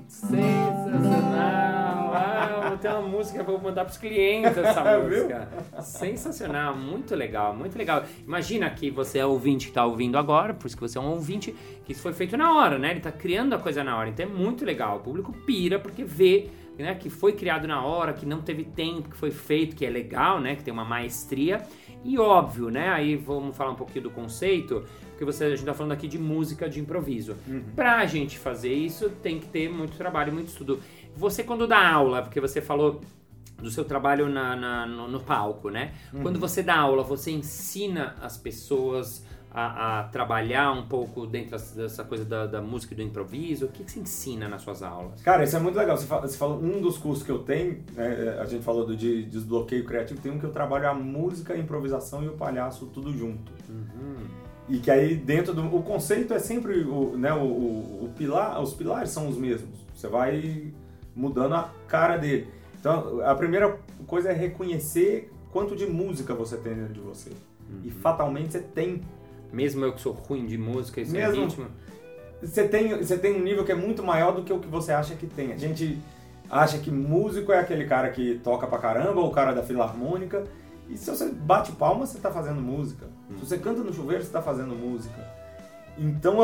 Sensacional! 0.09 2.15
Ah, 2.15 2.67
vou 2.69 2.79
ter 2.79 2.89
uma 2.89 3.03
música, 3.03 3.43
vou 3.43 3.61
mandar 3.61 3.85
pros 3.85 3.99
clientes 3.99 4.57
essa 4.57 4.81
música. 4.99 5.49
Sensacional, 5.83 6.75
muito 6.75 7.15
legal, 7.15 7.55
muito 7.55 7.77
legal. 7.77 8.05
Imagina 8.27 8.71
que 8.71 8.91
você 8.91 9.19
é 9.19 9.27
ouvinte 9.27 9.67
que 9.67 9.73
tá 9.75 9.85
ouvindo 9.85 10.17
agora, 10.17 10.55
por 10.55 10.69
isso 10.69 10.77
que 10.77 10.83
você 10.83 10.97
é 10.97 11.01
um 11.01 11.11
ouvinte, 11.11 11.55
que 11.85 11.93
isso 11.93 12.01
foi 12.01 12.15
feito 12.15 12.35
na 12.37 12.55
hora, 12.55 12.79
né? 12.79 12.93
Ele 12.93 13.01
tá 13.01 13.13
criando 13.13 13.55
a 13.55 13.59
coisa 13.59 13.85
na 13.85 13.99
hora, 13.99 14.09
então 14.09 14.25
é 14.25 14.29
muito 14.29 14.65
legal. 14.65 14.97
O 14.97 15.01
público 15.01 15.33
pira 15.45 15.79
porque 15.79 16.03
vê 16.03 16.49
né, 16.79 16.95
que 16.95 17.09
foi 17.09 17.33
criado 17.33 17.67
na 17.69 17.85
hora, 17.85 18.13
que 18.13 18.27
não 18.27 18.41
teve 18.41 18.65
tempo, 18.65 19.09
que 19.09 19.17
foi 19.17 19.31
feito, 19.31 19.77
que 19.77 19.85
é 19.85 19.91
legal, 19.91 20.41
né, 20.41 20.57
que 20.57 20.63
tem 20.63 20.73
uma 20.73 20.85
maestria. 20.85 21.63
E 22.05 22.19
óbvio, 22.19 22.69
né, 22.71 22.89
aí 22.89 23.17
vamos 23.17 23.57
falar 23.57 23.71
um 23.71 23.77
pouquinho 23.77 24.05
do 24.05 24.11
conceito, 24.11 24.85
porque 25.11 25.25
você, 25.25 25.45
a 25.45 25.49
gente 25.51 25.61
está 25.61 25.73
falando 25.73 25.93
aqui 25.93 26.09
de 26.09 26.19
música 26.19 26.69
de 26.69 26.81
improviso. 26.81 27.37
Uhum. 27.47 27.63
Para 27.75 27.99
a 27.99 28.07
gente 28.07 28.39
fazer 28.39 28.73
isso, 28.73 29.09
tem 29.09 29.39
que 29.39 29.47
ter 29.47 29.71
muito 29.71 29.97
trabalho, 29.97 30.33
muito 30.33 30.49
estudo. 30.49 30.81
Você 31.17 31.43
quando 31.43 31.67
dá 31.67 31.89
aula, 31.89 32.23
porque 32.23 32.41
você 32.41 32.61
falou 32.61 33.01
do 33.57 33.71
seu 33.71 33.85
trabalho 33.85 34.29
na, 34.29 34.57
na 34.57 34.87
no, 34.87 35.09
no, 35.09 35.21
palco, 35.21 35.71
né? 35.71 35.95
Uhum. 36.13 36.23
Quando 36.23 36.41
você 36.41 36.63
dá 36.63 36.77
aula, 36.77 37.03
você 37.03 37.31
ensina 37.31 38.17
as 38.21 38.37
pessoas 38.37 39.25
a, 39.55 40.01
a, 40.01 40.05
trabalhar 40.05 40.73
um 40.73 40.89
pouco 40.89 41.29
dentro 41.29 41.57
dessa 41.77 42.03
coisa 42.03 42.25
da, 42.25 42.45
da 42.45 42.61
música 42.61 42.93
e 42.93 42.97
do 42.97 43.03
improviso? 43.03 43.67
O 43.67 43.69
que, 43.69 43.85
que 43.85 43.93
você 43.93 44.01
ensina 44.01 44.49
nas 44.49 44.63
suas 44.63 44.83
aulas? 44.83 45.23
Cara, 45.23 45.45
isso 45.45 45.57
é 45.57 45.61
muito 45.61 45.79
legal. 45.79 45.97
Você, 45.97 46.07
fala, 46.07 46.27
você 46.27 46.37
falou, 46.37 46.61
um 46.61 46.81
dos 46.81 46.99
cursos 46.99 47.25
que 47.25 47.31
eu 47.31 47.39
tenho, 47.39 47.81
né, 47.93 48.37
a 48.41 48.45
gente 48.47 48.65
falou 48.65 48.85
do 48.85 48.97
de 48.97 49.23
desbloqueio 49.25 49.85
criativo, 49.85 50.21
tem 50.21 50.33
um 50.33 50.41
que 50.41 50.45
eu 50.45 50.51
trabalho 50.51 50.91
a 50.91 50.95
música, 50.95 51.55
a 51.55 51.59
improvisação 51.59 52.25
e 52.25 52.29
o 52.29 52.33
palhaço 52.33 52.87
tudo 52.87 53.17
junto. 53.17 53.53
Uhum. 53.69 54.27
E 54.69 54.79
que 54.79 54.91
aí 54.91 55.15
dentro 55.15 55.55
do. 55.55 55.65
O 55.65 55.83
conceito 55.85 56.35
é 56.35 56.41
sempre 56.41 56.83
o, 56.83 57.17
né, 57.17 57.33
o, 57.33 57.45
o, 57.45 58.05
o 58.07 58.13
pilar, 58.17 58.61
os 58.61 58.75
pilares 58.75 59.11
são 59.11 59.29
os 59.29 59.37
mesmos. 59.37 59.79
Você 59.95 60.09
vai 60.09 60.73
mudando 61.15 61.55
a 61.55 61.71
cara 61.87 62.17
dele. 62.17 62.49
Então, 62.81 63.21
a 63.25 63.35
primeira 63.37 63.79
coisa 64.05 64.31
é 64.31 64.33
reconhecer 64.33 65.31
quanto 65.53 65.77
de 65.77 65.87
música 65.87 66.35
você 66.35 66.57
tem 66.57 66.75
dentro 66.75 66.95
de 66.95 67.01
você. 67.01 67.31
Uhum. 67.31 67.83
E 67.85 67.91
fatalmente 67.91 68.51
você 68.51 68.61
tem 68.61 69.01
mesmo 69.55 69.85
eu 69.85 69.93
que 69.93 70.01
sou 70.01 70.13
ruim 70.13 70.47
de 70.47 70.59
música 70.59 71.01
e 71.01 71.07
sem 71.07 71.21
Mesmo, 71.21 71.45
ritmo. 71.45 71.67
Você 72.43 72.67
tem, 72.69 72.97
você 72.99 73.17
tem 73.17 73.35
um 73.35 73.43
nível 73.43 73.65
que 73.65 73.73
é 73.73 73.75
muito 73.75 74.03
maior 74.03 74.33
do 74.35 74.43
que 74.43 74.53
o 74.53 74.59
que 74.59 74.69
você 74.69 74.93
acha 74.93 75.15
que 75.15 75.27
tem. 75.27 75.53
A 75.53 75.57
gente 75.57 75.99
acha 76.51 76.79
que 76.79 76.91
músico 76.91 77.53
é 77.53 77.61
aquele 77.61 77.87
cara 77.87 78.11
que 78.11 78.41
toca 78.43 78.67
pra 78.67 78.79
caramba, 78.79 79.21
ou 79.21 79.29
o 79.29 79.33
cara 79.33 79.53
da 79.53 79.63
filarmônica. 79.63 80.45
E 80.89 80.99
se 80.99 81.11
você 81.11 81.31
bate 81.31 81.73
palma, 81.73 82.07
você 82.07 82.19
tá 82.19 82.31
fazendo 82.31 82.61
música. 82.61 83.07
Se 83.31 83.47
você 83.47 83.57
canta 83.57 83.83
no 83.83 83.93
chuveiro, 83.93 84.23
você 84.23 84.31
tá 84.31 84.43
fazendo 84.43 84.75
música. 84.75 85.17
Então, 85.97 86.39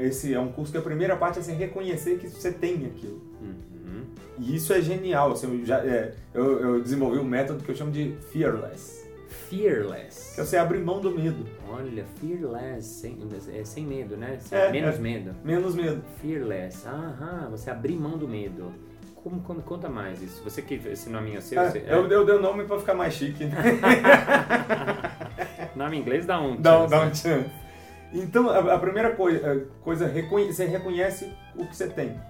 esse 0.00 0.34
é 0.34 0.40
um 0.40 0.50
curso 0.50 0.72
que 0.72 0.78
a 0.78 0.82
primeira 0.82 1.16
parte 1.16 1.38
é 1.38 1.42
você 1.42 1.52
reconhecer 1.52 2.18
que 2.18 2.28
você 2.28 2.50
tem 2.50 2.86
aquilo. 2.86 3.20
Uhum. 3.40 4.04
E 4.38 4.56
isso 4.56 4.72
é 4.72 4.80
genial. 4.80 5.32
Assim, 5.32 5.60
eu, 5.60 5.66
já, 5.66 5.78
é, 5.78 6.14
eu, 6.34 6.60
eu 6.60 6.82
desenvolvi 6.82 7.18
um 7.18 7.24
método 7.24 7.62
que 7.62 7.70
eu 7.70 7.76
chamo 7.76 7.92
de 7.92 8.16
Fearless. 8.32 8.99
Fearless. 9.30 10.34
Que 10.34 10.44
você 10.44 10.56
abre 10.56 10.78
mão 10.78 11.00
do 11.00 11.10
medo. 11.10 11.46
Olha, 11.68 12.04
fearless, 12.20 12.82
sem, 12.82 13.18
é, 13.54 13.64
sem 13.64 13.86
medo, 13.86 14.16
né? 14.16 14.38
Sem, 14.40 14.58
é, 14.58 14.72
menos 14.72 14.96
é, 14.96 14.98
medo. 14.98 15.34
Menos 15.44 15.74
medo. 15.74 16.02
Fearless. 16.20 16.86
Aham, 16.86 17.48
você 17.50 17.70
abrir 17.70 17.96
mão 17.96 18.18
do 18.18 18.26
medo. 18.26 18.72
Como, 19.14 19.40
como, 19.42 19.62
conta 19.62 19.88
mais 19.88 20.20
isso? 20.20 20.42
Você 20.42 20.62
que 20.62 20.74
esse 20.74 21.08
nome 21.10 21.36
é 21.36 21.40
seu? 21.40 21.60
É, 21.60 21.70
você, 21.70 21.84
eu, 21.86 22.08
eu 22.08 22.24
dei 22.24 22.34
o 22.34 22.40
nome 22.40 22.64
pra 22.64 22.78
ficar 22.78 22.94
mais 22.94 23.14
chique. 23.14 23.44
Né? 23.44 23.56
nome 25.76 25.96
em 25.96 26.00
inglês 26.00 26.26
dá 26.26 26.40
um 26.40 26.56
Dá, 26.56 26.86
dá 26.86 27.02
um 27.02 27.14
chance. 27.14 27.50
Então, 28.12 28.50
a, 28.50 28.74
a 28.74 28.78
primeira 28.78 29.14
coisa, 29.14 29.66
coisa 29.82 30.06
reconhe, 30.06 30.52
você 30.52 30.66
reconhece 30.66 31.32
o 31.54 31.66
que 31.66 31.76
você 31.76 31.88
tem. 31.88 32.20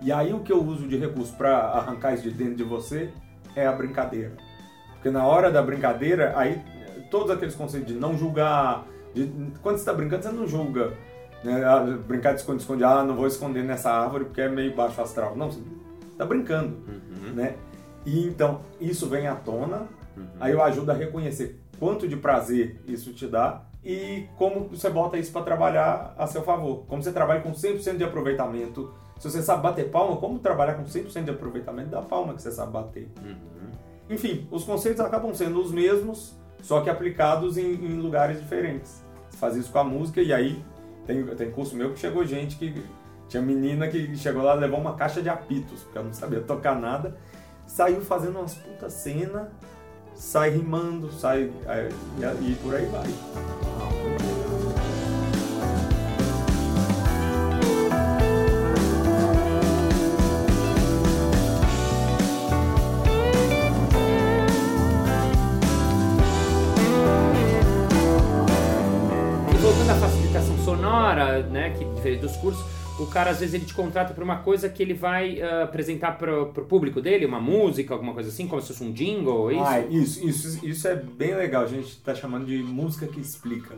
E 0.00 0.10
aí 0.10 0.32
o 0.32 0.40
que 0.40 0.52
eu 0.52 0.62
uso 0.62 0.88
de 0.88 0.96
recurso 0.96 1.36
para 1.36 1.58
arrancar 1.58 2.14
isso 2.14 2.24
de 2.24 2.30
dentro 2.30 2.56
de 2.56 2.64
você 2.64 3.10
é 3.54 3.66
a 3.66 3.72
brincadeira. 3.72 4.47
Porque 4.98 5.10
na 5.10 5.24
hora 5.24 5.50
da 5.50 5.62
brincadeira, 5.62 6.32
aí 6.36 6.60
todos 7.10 7.30
aqueles 7.30 7.54
conceitos 7.54 7.88
de 7.88 7.94
não 7.94 8.18
julgar, 8.18 8.84
de, 9.14 9.26
quando 9.62 9.76
você 9.76 9.82
está 9.82 9.92
brincando, 9.92 10.24
você 10.24 10.32
não 10.32 10.46
julga. 10.46 10.92
Né? 11.42 11.64
Ah, 11.64 11.80
brincar 11.80 12.32
de 12.32 12.40
esconde-esconde, 12.40 12.82
ah, 12.82 13.04
não 13.04 13.14
vou 13.14 13.26
esconder 13.26 13.62
nessa 13.62 13.90
árvore 13.90 14.24
porque 14.24 14.40
é 14.40 14.48
meio 14.48 14.74
baixo 14.74 15.00
astral. 15.00 15.36
Não, 15.36 15.50
você 15.50 15.60
está 16.10 16.26
brincando. 16.26 16.76
Uhum. 16.88 17.32
Né? 17.34 17.54
E 18.04 18.26
então, 18.26 18.62
isso 18.80 19.08
vem 19.08 19.28
à 19.28 19.34
tona, 19.34 19.88
uhum. 20.16 20.26
aí 20.40 20.52
eu 20.52 20.62
ajudo 20.62 20.90
a 20.90 20.94
reconhecer 20.94 21.60
quanto 21.78 22.08
de 22.08 22.16
prazer 22.16 22.80
isso 22.86 23.12
te 23.12 23.26
dá 23.26 23.62
e 23.84 24.26
como 24.36 24.68
você 24.68 24.90
bota 24.90 25.16
isso 25.16 25.32
para 25.32 25.42
trabalhar 25.42 26.14
a 26.18 26.26
seu 26.26 26.42
favor. 26.42 26.84
Como 26.88 27.02
você 27.02 27.12
trabalha 27.12 27.40
com 27.40 27.52
100% 27.52 27.96
de 27.96 28.04
aproveitamento. 28.04 28.92
Se 29.18 29.30
você 29.30 29.42
sabe 29.42 29.62
bater 29.62 29.90
palma, 29.90 30.16
como 30.16 30.38
trabalhar 30.38 30.74
com 30.74 30.84
100% 30.84 31.24
de 31.24 31.30
aproveitamento 31.30 31.90
da 31.90 32.02
palma 32.02 32.34
que 32.34 32.42
você 32.42 32.52
sabe 32.52 32.72
bater. 32.72 33.08
Uhum. 33.22 33.78
Enfim, 34.10 34.46
os 34.50 34.64
conceitos 34.64 35.00
acabam 35.00 35.34
sendo 35.34 35.60
os 35.60 35.70
mesmos, 35.70 36.36
só 36.62 36.80
que 36.80 36.90
aplicados 36.90 37.56
em, 37.58 37.74
em 37.74 38.00
lugares 38.00 38.40
diferentes. 38.40 39.02
Você 39.28 39.36
faz 39.36 39.56
isso 39.56 39.70
com 39.70 39.78
a 39.78 39.84
música 39.84 40.22
e 40.22 40.32
aí 40.32 40.64
tem, 41.06 41.24
tem 41.24 41.50
curso 41.50 41.76
meu 41.76 41.92
que 41.92 41.98
chegou 41.98 42.24
gente 42.24 42.56
que. 42.56 42.82
Tinha 43.28 43.42
menina 43.42 43.86
que 43.88 44.16
chegou 44.16 44.42
lá 44.42 44.54
levou 44.54 44.80
uma 44.80 44.94
caixa 44.94 45.20
de 45.20 45.28
apitos, 45.28 45.82
porque 45.82 45.98
ela 45.98 46.06
não 46.06 46.14
sabia 46.14 46.40
tocar 46.40 46.74
nada, 46.74 47.14
saiu 47.66 48.00
fazendo 48.00 48.38
umas 48.38 48.54
putas 48.54 48.90
cena, 48.94 49.52
sai 50.14 50.48
rimando, 50.48 51.12
sai. 51.12 51.52
É, 51.66 51.90
e, 52.18 52.52
e 52.52 52.54
por 52.62 52.74
aí 52.74 52.86
vai. 52.86 53.97
Né, 71.50 71.70
que 71.70 71.84
diferente 71.84 72.20
dos 72.20 72.36
cursos, 72.36 72.64
o 72.98 73.06
cara 73.06 73.30
às 73.30 73.40
vezes 73.40 73.54
ele 73.54 73.64
te 73.64 73.74
contrata 73.74 74.12
para 74.12 74.24
uma 74.24 74.38
coisa 74.38 74.68
que 74.68 74.82
ele 74.82 74.94
vai 74.94 75.40
uh, 75.40 75.64
apresentar 75.64 76.18
para 76.18 76.42
o 76.42 76.46
público 76.46 77.00
dele, 77.00 77.26
uma 77.26 77.40
música, 77.40 77.94
alguma 77.94 78.12
coisa 78.12 78.28
assim, 78.28 78.46
como 78.46 78.60
se 78.60 78.68
fosse 78.68 78.82
um 78.82 78.92
jingle, 78.92 79.50
é 79.50 79.54
isso? 79.54 79.64
Ah, 79.64 79.80
isso, 79.80 80.26
isso, 80.26 80.66
isso 80.66 80.88
é 80.88 80.96
bem 80.96 81.34
legal. 81.34 81.62
A 81.62 81.68
gente 81.68 81.88
está 81.88 82.14
chamando 82.14 82.46
de 82.46 82.58
música 82.58 83.06
que 83.06 83.20
explica, 83.20 83.74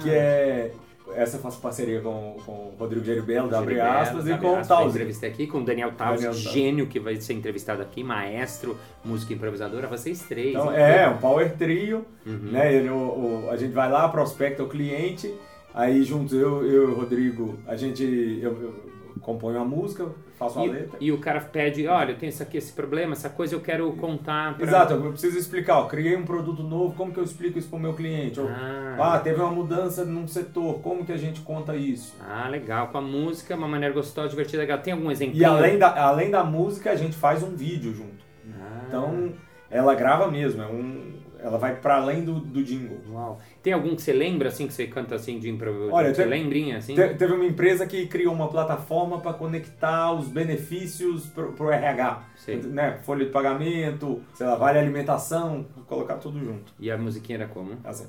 que 0.00 0.10
é 0.10 0.72
essa 1.16 1.36
eu 1.36 1.40
faço 1.40 1.60
parceria 1.60 2.00
com, 2.00 2.36
com 2.44 2.52
o 2.52 2.74
Rodrigo 2.78 3.04
Geribello, 3.04 3.48
da 3.48 3.58
Abre 3.58 3.80
Aspas, 3.80 4.26
e 4.26 4.36
com 4.38 4.60
o 4.60 4.66
Taus. 4.66 4.90
entrevistei 4.90 5.30
aqui 5.30 5.46
com 5.46 5.58
o 5.58 5.64
Daniel 5.64 5.92
Taus, 5.92 6.22
gênio 6.36 6.86
que 6.86 6.98
vai 6.98 7.16
ser 7.16 7.34
entrevistado 7.34 7.82
aqui, 7.82 8.02
maestro, 8.02 8.76
música 9.04 9.32
improvisadora, 9.32 9.86
vocês 9.86 10.22
três. 10.22 10.50
Então, 10.50 10.72
é, 10.72 11.08
um 11.08 11.18
power 11.18 11.56
trio, 11.56 12.04
uhum. 12.26 12.50
né? 12.52 12.74
Ele, 12.74 12.88
o, 12.88 12.94
o, 12.94 13.50
a 13.50 13.56
gente 13.56 13.72
vai 13.72 13.90
lá, 13.90 14.08
prospecta 14.08 14.62
o 14.62 14.68
cliente 14.68 15.32
Aí 15.74 16.04
juntos 16.04 16.34
eu, 16.34 16.64
eu 16.66 16.90
e 16.90 16.92
o 16.92 16.94
Rodrigo, 16.94 17.58
a 17.66 17.76
gente 17.76 18.04
eu, 18.42 18.52
eu 18.60 18.91
componho 19.22 19.60
a 19.60 19.64
música, 19.64 20.06
faço 20.38 20.58
a 20.58 20.66
e, 20.66 20.68
letra. 20.68 20.98
E 21.00 21.12
o 21.12 21.18
cara 21.18 21.40
pede, 21.40 21.86
olha, 21.86 22.12
eu 22.12 22.18
tenho 22.18 22.28
esse 22.28 22.42
aqui, 22.42 22.58
esse 22.58 22.72
problema, 22.72 23.12
essa 23.12 23.30
coisa 23.30 23.54
eu 23.54 23.60
quero 23.60 23.90
contar. 23.92 24.56
Pra... 24.56 24.66
Exato, 24.66 24.94
eu 24.94 25.10
preciso 25.12 25.38
explicar, 25.38 25.78
ó, 25.78 25.86
criei 25.86 26.16
um 26.16 26.24
produto 26.24 26.62
novo, 26.62 26.94
como 26.94 27.12
que 27.12 27.18
eu 27.18 27.24
explico 27.24 27.58
isso 27.58 27.68
para 27.68 27.78
o 27.78 27.80
meu 27.80 27.94
cliente? 27.94 28.40
Ou, 28.40 28.48
ah. 28.48 28.96
ah, 28.98 29.18
teve 29.20 29.40
uma 29.40 29.50
mudança 29.50 30.04
num 30.04 30.26
setor, 30.26 30.80
como 30.80 31.04
que 31.04 31.12
a 31.12 31.16
gente 31.16 31.40
conta 31.40 31.74
isso? 31.76 32.14
Ah, 32.20 32.48
legal, 32.48 32.88
com 32.88 32.98
a 32.98 33.02
música, 33.02 33.54
uma 33.54 33.68
maneira 33.68 33.94
gostosa, 33.94 34.28
divertida, 34.28 34.58
legal. 34.58 34.78
Tem 34.78 34.92
algum 34.92 35.10
exemplo? 35.10 35.36
E 35.36 35.44
além 35.44 35.78
da, 35.78 36.04
além 36.04 36.30
da 36.30 36.44
música, 36.44 36.90
a 36.90 36.96
gente 36.96 37.16
faz 37.16 37.42
um 37.42 37.54
vídeo 37.54 37.94
junto. 37.94 38.24
Ah. 38.60 38.84
Então, 38.88 39.32
ela 39.70 39.94
grava 39.94 40.30
mesmo, 40.30 40.62
é 40.62 40.66
um 40.66 41.11
ela 41.42 41.58
vai 41.58 41.74
para 41.74 41.96
além 41.96 42.24
do, 42.24 42.34
do 42.34 42.62
jingle. 42.62 42.98
Uau. 43.10 43.40
Tem 43.62 43.72
algum 43.72 43.96
que 43.96 44.02
você 44.02 44.12
lembra, 44.12 44.48
assim, 44.48 44.66
que 44.66 44.72
você 44.72 44.86
canta 44.86 45.16
assim 45.16 45.38
de 45.38 45.50
improvisação? 45.50 45.94
Olha, 45.94 46.14
você 46.14 46.24
lembrinha, 46.24 46.78
assim? 46.78 46.94
Teve 46.94 47.32
uma 47.32 47.44
empresa 47.44 47.86
que 47.86 48.06
criou 48.06 48.32
uma 48.32 48.48
plataforma 48.48 49.20
para 49.20 49.32
conectar 49.32 50.12
os 50.12 50.28
benefícios 50.28 51.26
pro, 51.26 51.52
pro 51.52 51.70
RH. 51.70 52.22
Sei. 52.36 52.56
Né? 52.56 52.98
Folha 53.02 53.24
de 53.24 53.32
pagamento, 53.32 54.22
sei 54.34 54.46
lá, 54.46 54.54
vale 54.54 54.78
alimentação, 54.78 55.66
colocar 55.86 56.16
tudo 56.16 56.38
junto. 56.38 56.72
E 56.78 56.90
a 56.90 56.96
musiquinha 56.96 57.38
era 57.38 57.48
como? 57.48 57.72
Assim. 57.84 58.06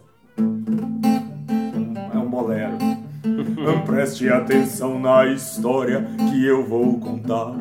É 2.13 2.17
um 2.17 2.29
bolero. 2.29 2.77
Preste 3.85 4.29
atenção 4.29 4.99
na 4.99 5.25
história 5.25 6.05
que 6.29 6.45
eu 6.45 6.63
vou 6.63 6.99
contar. 6.99 7.55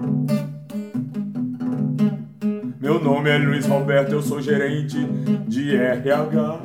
Meu 2.82 3.00
nome 3.00 3.30
é 3.30 3.38
Luiz 3.38 3.64
Roberto, 3.64 4.10
eu 4.10 4.20
sou 4.20 4.42
gerente 4.42 4.98
de 5.46 5.76
RH. 5.76 6.62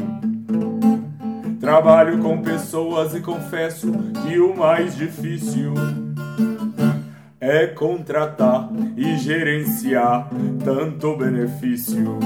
Trabalho 1.60 2.20
com 2.20 2.40
pessoas 2.40 3.14
e 3.14 3.20
confesso 3.20 3.92
que 4.22 4.38
o 4.40 4.56
mais 4.56 4.96
difícil 4.96 5.74
é 7.38 7.66
contratar 7.66 8.70
e 8.96 9.18
gerenciar 9.18 10.30
tanto 10.64 11.14
benefício. 11.18 12.18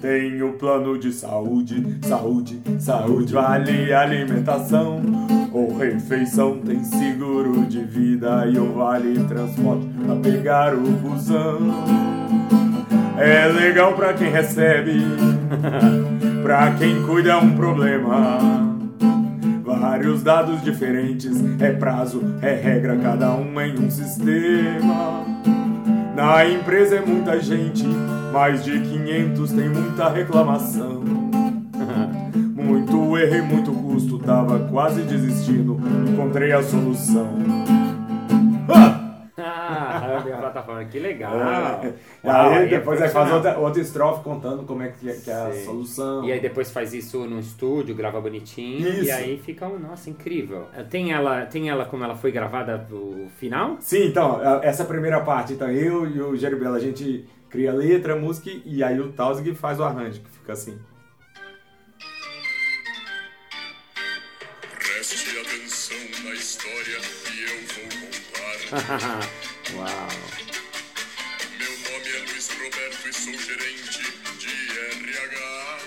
Tenho 0.00 0.52
plano 0.52 0.96
de 0.96 1.12
saúde, 1.12 1.98
saúde, 2.06 2.62
saúde, 2.78 3.32
vale 3.32 3.92
alimentação 3.92 5.02
ou 5.52 5.76
refeição, 5.76 6.58
tem 6.58 6.82
seguro 6.84 7.64
de 7.66 7.80
vida 7.80 8.46
e 8.46 8.58
o 8.58 8.72
vale 8.72 9.22
transporte 9.24 9.86
pra 10.04 10.16
pegar 10.16 10.74
o 10.74 10.80
busão. 10.80 11.58
É 13.18 13.46
legal 13.48 13.94
pra 13.94 14.12
quem 14.14 14.30
recebe, 14.30 15.02
pra 16.42 16.72
quem 16.74 17.02
cuida 17.04 17.30
é 17.30 17.36
um 17.36 17.52
problema. 17.52 18.38
Vários 19.64 20.22
dados 20.22 20.62
diferentes, 20.62 21.36
é 21.60 21.72
prazo, 21.72 22.22
é 22.42 22.54
regra, 22.54 22.96
cada 22.96 23.32
um 23.34 23.60
em 23.60 23.78
um 23.78 23.90
sistema. 23.90 25.24
Na 26.14 26.48
empresa 26.48 26.96
é 26.96 27.00
muita 27.00 27.40
gente, 27.40 27.86
mais 28.32 28.64
de 28.64 28.78
500 28.78 29.52
tem 29.52 29.68
muita 29.68 30.08
reclamação. 30.08 31.27
Muito 32.68 33.16
erro 33.16 33.34
e 33.34 33.42
muito 33.42 33.72
custo, 33.72 34.18
tava 34.18 34.58
quase 34.68 35.00
desistindo, 35.02 35.80
encontrei 36.06 36.52
a 36.52 36.62
solução. 36.62 37.26
Ah, 39.38 40.22
plataforma, 40.38 40.84
que 40.84 40.98
legal. 40.98 41.34
É. 41.34 41.94
Uau, 42.24 42.50
aí 42.50 42.64
é 42.64 42.66
depois 42.66 43.00
aí 43.00 43.08
faz 43.08 43.32
outra, 43.32 43.58
outra 43.58 43.80
estrofe 43.80 44.22
contando 44.22 44.64
como 44.64 44.82
é 44.82 44.88
que 44.88 45.08
é, 45.08 45.14
que 45.14 45.30
é 45.30 45.34
a 45.34 45.52
solução. 45.64 46.24
E 46.24 46.32
aí 46.32 46.40
depois 46.40 46.70
faz 46.70 46.92
isso 46.92 47.24
no 47.24 47.40
estúdio, 47.40 47.94
grava 47.94 48.20
bonitinho. 48.20 48.86
Isso. 48.86 49.04
E 49.04 49.10
aí 49.10 49.38
fica, 49.38 49.66
um, 49.66 49.78
nossa, 49.78 50.10
incrível. 50.10 50.66
Tem 50.90 51.12
ela, 51.12 51.46
tem 51.46 51.70
ela 51.70 51.86
como 51.86 52.04
ela 52.04 52.16
foi 52.16 52.30
gravada 52.30 52.86
o 52.92 53.28
final? 53.38 53.76
Sim, 53.80 54.08
então, 54.08 54.40
essa 54.62 54.84
primeira 54.84 55.20
parte, 55.20 55.54
então 55.54 55.70
eu 55.70 56.06
e 56.06 56.20
o 56.20 56.36
Jeribela, 56.36 56.76
a 56.76 56.80
gente 56.80 57.24
cria 57.48 57.72
letra, 57.72 58.14
música 58.14 58.50
e 58.64 58.82
aí 58.82 59.00
o 59.00 59.10
Tausig 59.10 59.54
faz 59.54 59.80
o 59.80 59.84
arranjo, 59.84 60.20
que 60.20 60.30
fica 60.30 60.52
assim. 60.52 60.78
História 66.78 67.00
que 67.24 67.42
eu 67.42 67.56
vou 67.74 67.88
contar. 68.00 68.58
Uau. 69.74 70.08
Meu 71.58 71.70
nome 71.70 72.08
é 72.08 72.18
Luiz 72.30 72.48
Roberto 72.50 73.08
e 73.08 73.12
sou 73.12 73.34
gerente 73.34 74.02
de 74.38 74.54
RH. 74.78 75.78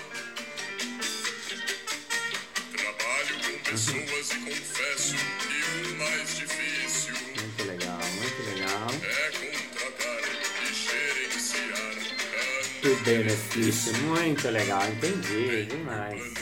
Trabalho 2.72 3.34
com 3.42 3.70
pessoas 3.70 4.30
e 4.30 4.36
confesso 4.36 5.16
que 5.16 5.88
o 5.88 5.98
mais 5.98 6.36
difícil 6.36 7.14
Muito 7.14 7.64
legal, 7.64 7.98
muito 7.98 8.42
legal. 8.54 8.88
é 9.02 9.30
contratar 9.30 10.22
e 10.62 10.74
gerenciar 10.74 11.94
Que 12.82 12.94
benefício, 13.04 13.92
muito 13.98 14.48
legal, 14.50 14.86
entendi, 14.88 15.66
demais. 15.66 16.41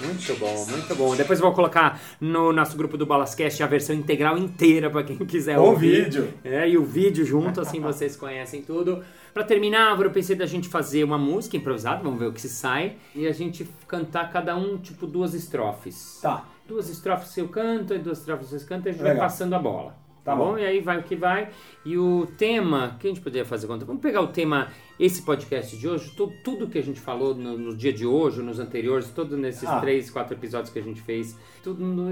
Muito 0.00 0.34
bom, 0.38 0.66
muito 0.66 0.94
bom. 0.94 1.16
Depois 1.16 1.38
eu 1.38 1.44
vou 1.46 1.54
colocar 1.54 2.00
no 2.20 2.52
nosso 2.52 2.76
grupo 2.76 2.96
do 2.96 3.06
Balascast 3.06 3.62
a 3.62 3.66
versão 3.66 3.94
integral 3.94 4.36
inteira 4.36 4.90
pra 4.90 5.02
quem 5.02 5.16
quiser 5.18 5.56
Com 5.56 5.62
ouvir. 5.70 6.04
vídeo. 6.04 6.34
É, 6.44 6.68
e 6.68 6.76
o 6.76 6.84
vídeo 6.84 7.24
junto, 7.24 7.60
assim 7.60 7.80
vocês 7.80 8.16
conhecem 8.16 8.62
tudo. 8.62 9.02
Pra 9.32 9.44
terminar, 9.44 9.98
eu 10.00 10.10
pensei 10.10 10.34
da 10.36 10.46
gente 10.46 10.68
fazer 10.68 11.04
uma 11.04 11.18
música 11.18 11.56
improvisada, 11.56 12.02
vamos 12.02 12.18
ver 12.18 12.26
o 12.26 12.32
que 12.32 12.40
se 12.40 12.48
sai. 12.48 12.96
E 13.14 13.26
a 13.26 13.32
gente 13.32 13.68
cantar 13.86 14.30
cada 14.32 14.56
um, 14.56 14.78
tipo, 14.78 15.06
duas 15.06 15.34
estrofes. 15.34 16.18
Tá. 16.22 16.44
Duas 16.66 16.88
estrofes 16.88 17.36
eu 17.36 17.48
canto 17.48 17.94
e 17.94 17.98
duas 17.98 18.18
estrofes 18.18 18.48
vocês 18.48 18.64
cantam 18.64 18.86
e 18.86 18.90
a 18.90 18.92
gente 18.92 19.02
Legal. 19.02 19.18
vai 19.18 19.26
passando 19.28 19.54
a 19.54 19.58
bola. 19.58 20.05
Tá, 20.26 20.34
bom? 20.36 20.52
bom. 20.52 20.58
E 20.58 20.64
aí 20.66 20.80
vai 20.80 20.98
o 20.98 21.02
que 21.04 21.14
vai. 21.16 21.48
E 21.84 21.96
o 21.96 22.26
tema, 22.36 22.96
que 23.00 23.06
a 23.06 23.10
gente 23.10 23.22
poderia 23.22 23.46
fazer 23.46 23.66
conta? 23.66 23.84
Vamos 23.84 24.02
pegar 24.02 24.20
o 24.20 24.26
tema, 24.26 24.68
esse 24.98 25.22
podcast 25.22 25.76
de 25.76 25.88
hoje, 25.88 26.12
tu- 26.16 26.32
tudo 26.44 26.66
que 26.66 26.76
a 26.78 26.82
gente 26.82 27.00
falou 27.00 27.34
no, 27.34 27.56
no 27.56 27.76
dia 27.76 27.92
de 27.92 28.04
hoje, 28.04 28.42
nos 28.42 28.58
anteriores, 28.58 29.08
todos 29.10 29.38
nesses 29.38 29.68
Ah. 29.68 29.80
três, 29.80 30.10
quatro 30.10 30.34
episódios 30.34 30.70
que 30.72 30.78
a 30.80 30.82
gente 30.82 31.00
fez. 31.00 31.38
Tudo 31.62 31.84
no, 31.84 32.10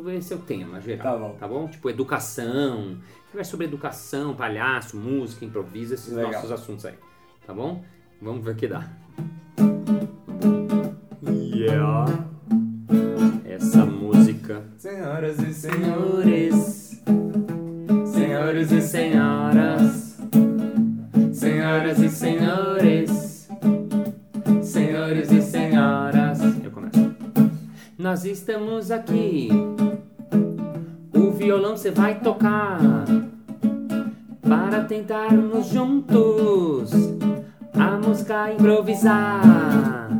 no- 0.00 0.10
esse 0.10 0.32
é 0.32 0.36
o 0.36 0.40
tema 0.40 0.80
geral. 0.80 1.02
Tá 1.04 1.18
bom. 1.18 1.36
Tá 1.40 1.48
bom? 1.48 1.68
Tipo, 1.68 1.90
educação. 1.90 2.96
Vai 3.34 3.44
sobre 3.44 3.66
educação, 3.66 4.34
palhaço, 4.34 4.96
música, 4.96 5.44
improviso, 5.44 5.94
esses 5.94 6.12
Legal. 6.12 6.32
nossos 6.32 6.50
assuntos 6.52 6.84
aí. 6.86 6.94
Tá 7.46 7.52
bom? 7.52 7.84
Vamos 8.20 8.44
ver 8.44 8.52
o 8.52 8.54
que 8.54 8.66
dá. 8.68 8.90
Yeah. 11.24 12.06
Essa 13.44 13.84
música. 13.86 14.62
Senhoras 14.78 15.38
e 15.38 15.52
senhores, 15.54 16.81
Senhores, 18.52 18.70
e 18.70 18.82
senhoras, 18.82 20.18
senhoras 21.32 21.98
e 22.00 22.08
senhores, 22.10 23.48
senhores 24.60 25.32
e 25.32 25.40
senhoras. 25.40 26.38
Eu 26.62 26.70
começo. 26.70 27.14
Nós 27.96 28.26
estamos 28.26 28.90
aqui. 28.90 29.48
O 31.14 31.30
violão 31.30 31.78
você 31.78 31.90
vai 31.90 32.20
tocar 32.20 32.78
para 34.42 34.84
tentarmos 34.84 35.68
juntos 35.68 36.90
a 37.72 37.96
música 38.06 38.52
improvisar. 38.52 40.10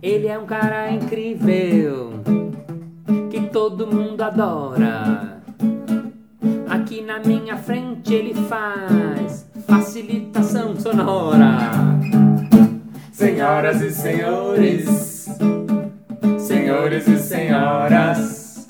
Ele 0.00 0.28
é 0.28 0.38
um 0.38 0.46
cara 0.46 0.90
incrível 0.90 2.22
que 3.30 3.42
todo 3.48 3.86
mundo 3.86 4.22
adora. 4.22 5.27
Na 7.08 7.18
minha 7.20 7.56
frente 7.56 8.12
ele 8.12 8.34
faz 8.34 9.46
facilitação 9.66 10.78
sonora. 10.78 11.70
Senhoras 13.10 13.80
e 13.80 13.90
senhores, 13.90 15.26
senhores 16.38 17.08
e 17.08 17.18
senhoras, 17.18 18.66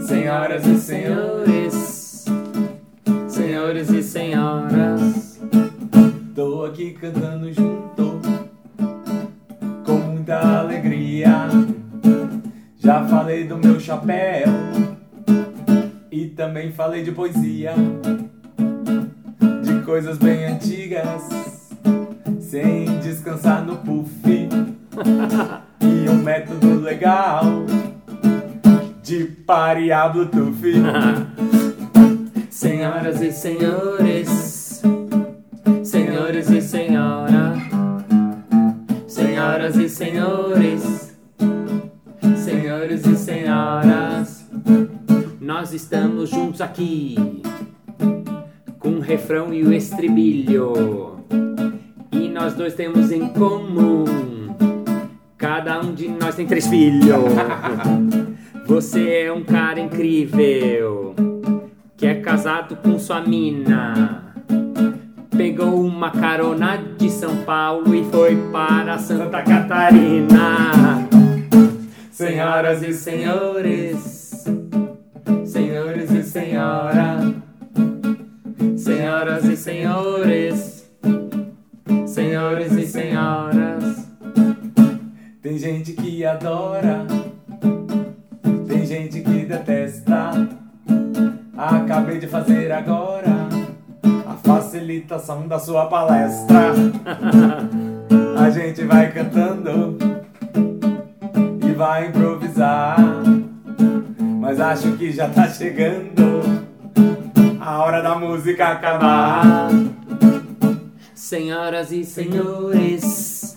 senhoras 0.00 0.66
e 0.66 0.78
senhores, 0.80 2.24
senhores 3.28 3.88
e 3.88 4.02
senhoras. 4.02 5.40
tô 6.34 6.64
aqui 6.64 6.90
cantando 6.90 7.52
junto, 7.52 8.20
com 9.86 9.92
muita 9.92 10.58
alegria. 10.58 11.48
Já 12.78 13.06
falei 13.06 13.46
do 13.46 13.56
meu 13.56 13.78
chapéu, 13.78 14.48
também 16.38 16.70
falei 16.70 17.02
de 17.02 17.10
poesia, 17.10 17.74
de 19.60 19.84
coisas 19.84 20.18
bem 20.18 20.44
antigas, 20.44 21.28
sem 22.38 22.84
descansar 23.00 23.66
no 23.66 23.78
puff. 23.78 24.22
E 25.80 26.08
um 26.08 26.22
método 26.22 26.78
legal 26.78 27.42
de 29.02 29.24
parear 29.24 30.12
Bluetooth. 30.12 30.62
Senhoras 32.48 33.20
e 33.20 33.32
senhores, 33.32 34.80
senhores 35.82 36.50
e 36.50 36.60
senhora, 36.60 37.54
senhoras 39.08 39.74
e 39.74 39.88
senhores, 39.88 41.16
senhores 42.36 43.04
e 43.06 43.16
senhoras, 43.16 44.07
nós 45.48 45.72
estamos 45.72 46.28
juntos 46.28 46.60
aqui 46.60 47.16
com 48.78 48.90
o 48.90 49.00
refrão 49.00 49.50
e 49.54 49.64
o 49.64 49.72
estribilho, 49.72 51.24
e 52.12 52.28
nós 52.28 52.52
dois 52.52 52.74
temos 52.74 53.10
em 53.10 53.28
comum. 53.28 54.04
Cada 55.38 55.80
um 55.80 55.94
de 55.94 56.06
nós 56.06 56.34
tem 56.34 56.46
três 56.46 56.66
filhos. 56.66 57.32
Você 58.66 59.22
é 59.22 59.32
um 59.32 59.42
cara 59.42 59.80
incrível 59.80 61.14
que 61.96 62.06
é 62.06 62.16
casado 62.16 62.76
com 62.76 62.98
sua 62.98 63.22
mina. 63.22 64.34
Pegou 65.34 65.80
uma 65.80 66.10
carona 66.10 66.76
de 66.98 67.08
São 67.08 67.34
Paulo 67.44 67.94
e 67.94 68.04
foi 68.10 68.36
para 68.52 68.98
Santa 68.98 69.40
Catarina. 69.40 71.08
Senhoras 72.10 72.82
e 72.82 72.92
senhores, 72.92 74.17
senhora, 76.28 77.34
senhoras 78.76 79.44
e 79.44 79.56
senhores, 79.56 80.90
senhores 82.06 82.72
e 82.72 82.86
senhoras. 82.86 84.06
Tem 85.40 85.58
gente 85.58 85.94
que 85.94 86.24
adora, 86.26 87.06
tem 88.66 88.84
gente 88.84 89.22
que 89.22 89.46
detesta. 89.46 90.48
Acabei 91.56 92.18
de 92.18 92.26
fazer 92.26 92.70
agora 92.72 93.48
a 94.26 94.34
facilitação 94.34 95.48
da 95.48 95.58
sua 95.58 95.86
palestra. 95.86 96.72
A 98.38 98.50
gente 98.50 98.84
vai 98.84 99.10
cantando 99.12 99.98
Mas 104.58 104.84
acho 104.84 104.96
que 104.96 105.12
já 105.12 105.28
tá 105.28 105.48
chegando 105.48 106.20
a 107.60 107.78
hora 107.78 108.02
da 108.02 108.18
música 108.18 108.70
acabar. 108.70 109.68
Senhoras 111.14 111.92
e 111.92 112.04
senhores, 112.04 113.54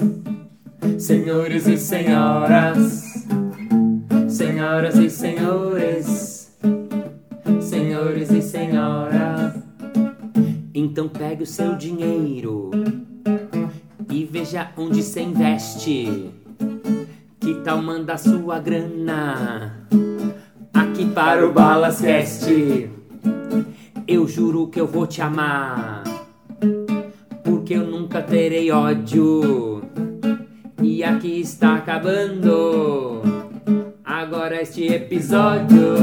senhores 0.99 1.65
e 1.65 1.77
senhoras, 1.79 3.25
senhoras 4.29 4.95
e 4.95 5.09
senhores, 5.09 6.55
senhores 7.59 8.29
e 8.29 8.41
senhoras. 8.43 9.55
Então 10.71 11.09
pegue 11.09 11.41
o 11.41 11.47
seu 11.47 11.75
dinheiro 11.75 12.69
e 14.07 14.23
veja 14.23 14.69
onde 14.77 15.01
você 15.01 15.21
investe. 15.21 16.29
Que 17.39 17.55
tal 17.63 17.81
mandar 17.81 18.19
sua 18.19 18.59
grana 18.59 19.81
aqui 20.73 21.05
para 21.05 21.45
o 21.45 21.51
Balascast? 21.51 22.89
Eu 24.07 24.27
juro 24.27 24.67
que 24.67 24.79
eu 24.79 24.87
vou 24.87 25.07
te 25.07 25.21
amar, 25.21 26.03
porque 27.43 27.75
eu 27.75 27.85
nunca 27.85 28.21
terei 28.21 28.71
ódio. 28.71 29.83
E 30.81 31.03
aqui 31.03 31.41
está 31.41 31.75
acabando 31.75 33.21
agora 34.03 34.61
este 34.61 34.87
episódio. 34.87 35.97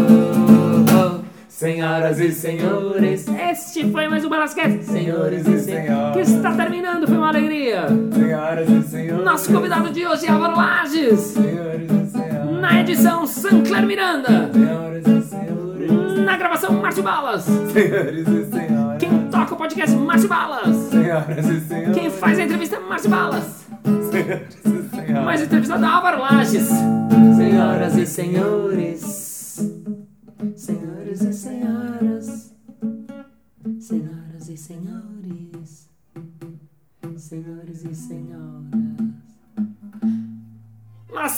Senhoras 1.49 2.21
e 2.21 2.31
senhores, 2.31 3.27
este 3.27 3.91
foi 3.91 4.07
mais 4.07 4.25
um 4.25 4.29
Balascast. 4.29 4.85
Senhores 4.85 5.45
e 5.45 5.59
senhoras. 5.59 6.15
que 6.15 6.21
está 6.21 6.55
terminando, 6.55 7.05
foi 7.09 7.17
uma 7.17 7.31
alegria. 7.31 7.89
Senhoras 8.13 8.71
e 8.71 8.83
senhores. 8.85 9.25
Nosso 9.25 9.53
convidado 9.53 9.91
de 9.91 10.07
hoje 10.07 10.27
é 10.27 10.31
Álvaro 10.31 10.57
Lages. 10.57 11.19
Senhores 11.19 11.91
e 11.91 12.11
senhoras. 12.13 12.28
Na 12.71 12.81
edição, 12.81 13.27
Sancler 13.27 13.87
Miranda. 13.87 14.51
Senhoras 14.53 15.07
e 15.07 15.23
senhores. 15.23 16.19
Na 16.23 16.37
gravação, 16.37 16.73
Márcio 16.75 17.03
Balas. 17.03 17.45
Senhores 17.45 18.29
e 18.29 18.45
senhoras. 18.45 18.99
Quem 18.99 19.29
toca 19.31 19.55
o 19.55 19.57
podcast, 19.57 19.97
Márcio 19.97 20.29
Balas. 20.29 20.77
Senhoras 20.77 21.47
e 21.47 21.61
senhores. 21.63 21.95
Quem 21.95 22.11
faz 22.11 22.39
a 22.39 22.43
entrevista, 22.43 22.79
Márcio 22.81 23.09
Balas. 23.09 23.67
Senhoras 24.11 24.55
e 24.67 24.89
senhoras. 24.91 25.25
Mais 25.25 25.43
entrevistado, 25.43 25.87
Álvaro 25.87 26.21
Lages. 26.21 26.69
Senhoras 27.37 27.97
e 27.97 28.07
senhores. 28.07 29.01
Senhoras 30.55 31.23
e 31.23 31.33
senhoras. 31.33 31.38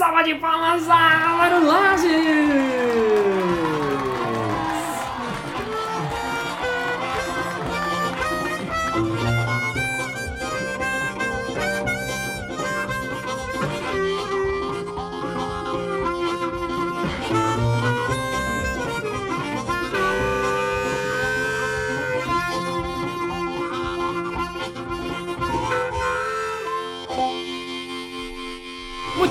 Salva 0.00 0.22
de 0.22 0.34
palmas 0.36 0.88
a 0.88 1.30
Álvaro 1.30 1.60
Lages. 1.60 2.79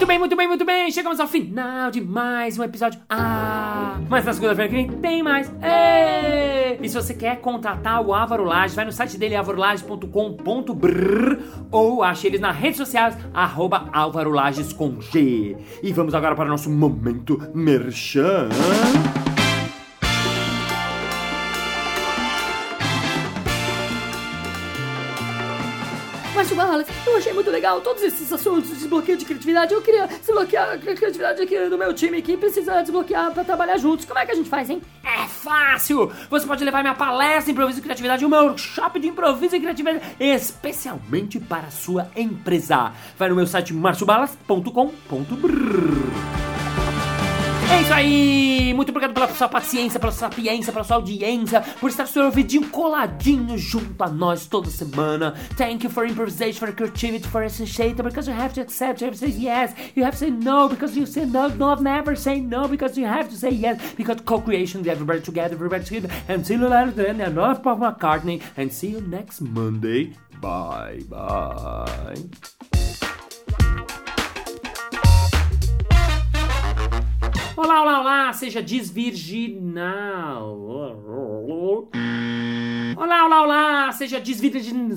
Bem, 0.10 0.18
muito 0.18 0.36
bem, 0.36 0.48
muito 0.48 0.66
bem. 0.66 0.92
Chegamos 0.92 1.20
ao 1.20 1.28
final 1.28 1.92
de 1.92 2.02
mais 2.02 2.58
um 2.58 2.64
episódio. 2.64 3.00
Ah, 3.08 4.00
mas 4.10 4.26
na 4.26 4.34
segunda-feira 4.34 4.68
que 4.68 4.76
vem 4.76 4.88
tem 4.88 5.22
mais. 5.22 5.52
E 6.82 6.90
se 6.90 6.96
você 6.96 7.14
quer 7.14 7.40
contratar 7.42 8.02
o 8.02 8.12
Álvaro 8.12 8.44
Lages, 8.44 8.76
vai 8.76 8.86
no 8.86 8.92
site 8.92 9.20
dele 9.20 9.36
alvarolages.com.br 9.36 10.08
ou 11.72 12.02
ache 12.02 12.26
eles 12.26 12.42
nas 12.42 12.56
redes 12.56 12.78
sociais 12.78 13.16
arroba 13.32 13.88
Álvaro 13.94 14.32
Lages 14.32 14.74
com 14.74 15.00
G. 15.00 15.56
E 15.84 15.94
vamos 15.94 16.16
agora 16.16 16.36
para 16.36 16.46
o 16.46 16.50
nosso 16.50 16.72
momento 16.72 17.40
merchan. 17.54 18.50
Muito 27.40 27.52
legal 27.52 27.80
todos 27.80 28.04
esses 28.04 28.34
assuntos 28.34 28.70
de 28.70 28.76
desbloqueio 28.76 29.18
de 29.18 29.24
criatividade. 29.24 29.74
Eu 29.74 29.82
queria 29.82 30.08
desbloquear 30.08 30.74
a 30.74 30.78
criatividade 30.78 31.42
aqui 31.42 31.58
do 31.70 31.78
meu 31.78 31.94
time 31.94 32.22
que 32.22 32.36
precisa 32.36 32.82
desbloquear 32.82 33.32
pra 33.32 33.46
trabalhar 33.46 33.78
juntos. 33.78 34.04
Como 34.06 34.20
é 34.20 34.26
que 34.26 34.34
a 34.34 34.36
gente 34.36 34.50
faz, 34.50 34.70
hein? 34.70 34.82
É 35.04 35.26
fácil! 35.26 36.12
Você 36.30 36.46
pode 36.46 36.66
levar 36.66 36.82
minha 36.82 36.96
palestra 36.96 37.52
Improviso 37.52 37.80
e 37.80 37.82
Criatividade, 37.82 38.26
o 38.26 38.30
meu 38.30 38.44
workshop 38.44 39.00
de 39.00 39.08
improviso 39.08 39.56
e 39.56 39.60
criatividade, 39.62 40.02
especialmente 40.20 41.40
para 41.40 41.68
a 41.68 41.72
sua 41.72 42.10
empresa. 42.14 42.92
Vai 43.18 43.30
no 43.30 43.38
meu 43.38 43.48
site 43.48 43.74
marciobalas.com.br. 43.74 46.49
É 47.72 47.82
isso 47.82 47.94
aí! 47.94 48.74
Muito 48.74 48.90
obrigado 48.90 49.14
pela 49.14 49.28
sua 49.28 49.48
paciência, 49.48 50.00
pela 50.00 50.12
sua 50.12 50.30
sapiência, 50.30 50.74
pela 50.74 50.84
sua 50.84 50.96
audiência, 50.96 51.62
por 51.80 51.90
estar 51.90 52.08
seu 52.08 52.26
ouvidinho 52.26 52.68
coladinho 52.70 53.58
junto 53.58 54.04
a 54.04 54.10
nós 54.10 54.48
toda 54.48 54.70
semana. 54.70 55.36
Thank 55.56 55.86
you 55.86 55.92
for 55.92 56.06
improvisation, 56.08 56.60
for 56.60 56.74
creativity, 56.74 57.28
for 57.28 57.44
associating, 57.44 58.04
because 58.04 58.28
you 58.28 58.36
have 58.36 58.54
to 58.56 58.62
accept, 58.62 59.02
you 59.02 59.08
have 59.08 59.20
to 59.20 59.20
say 59.20 59.30
yes, 59.30 59.74
you 59.96 60.04
have 60.04 60.14
to 60.14 60.18
say 60.18 60.32
no, 60.32 60.68
because 60.68 60.98
you 60.98 61.06
say 61.06 61.26
no, 61.26 61.50
no, 61.50 61.76
never 61.76 62.16
say 62.16 62.40
no, 62.40 62.68
because 62.68 62.98
you 62.98 63.06
have 63.06 63.30
to 63.30 63.36
say 63.36 63.52
yes, 63.52 63.78
because 63.96 64.20
co-creation, 64.26 64.88
everybody 64.88 65.22
together, 65.22 65.54
everybody 65.54 65.84
together, 65.84 66.10
and 66.28 66.46
see 66.46 66.56
you 66.56 66.68
later 66.68 66.92
then, 66.92 67.22
and 67.22 67.36
not 67.36 67.62
Paul 67.62 67.78
McCartney, 67.78 68.42
and 68.58 68.74
see 68.74 68.90
you 68.90 69.02
next 69.02 69.42
Monday. 69.42 70.16
Bye, 70.42 71.02
bye. 71.08 72.16
Olá, 77.62 77.82
olá, 77.82 78.00
olá, 78.00 78.32
seja 78.32 78.62
desvirginal. 78.62 80.58
Olá, 82.96 83.26
olá, 83.26 83.42
olá, 83.44 83.92
seja 83.92 84.18
desvirginal. 84.18 84.88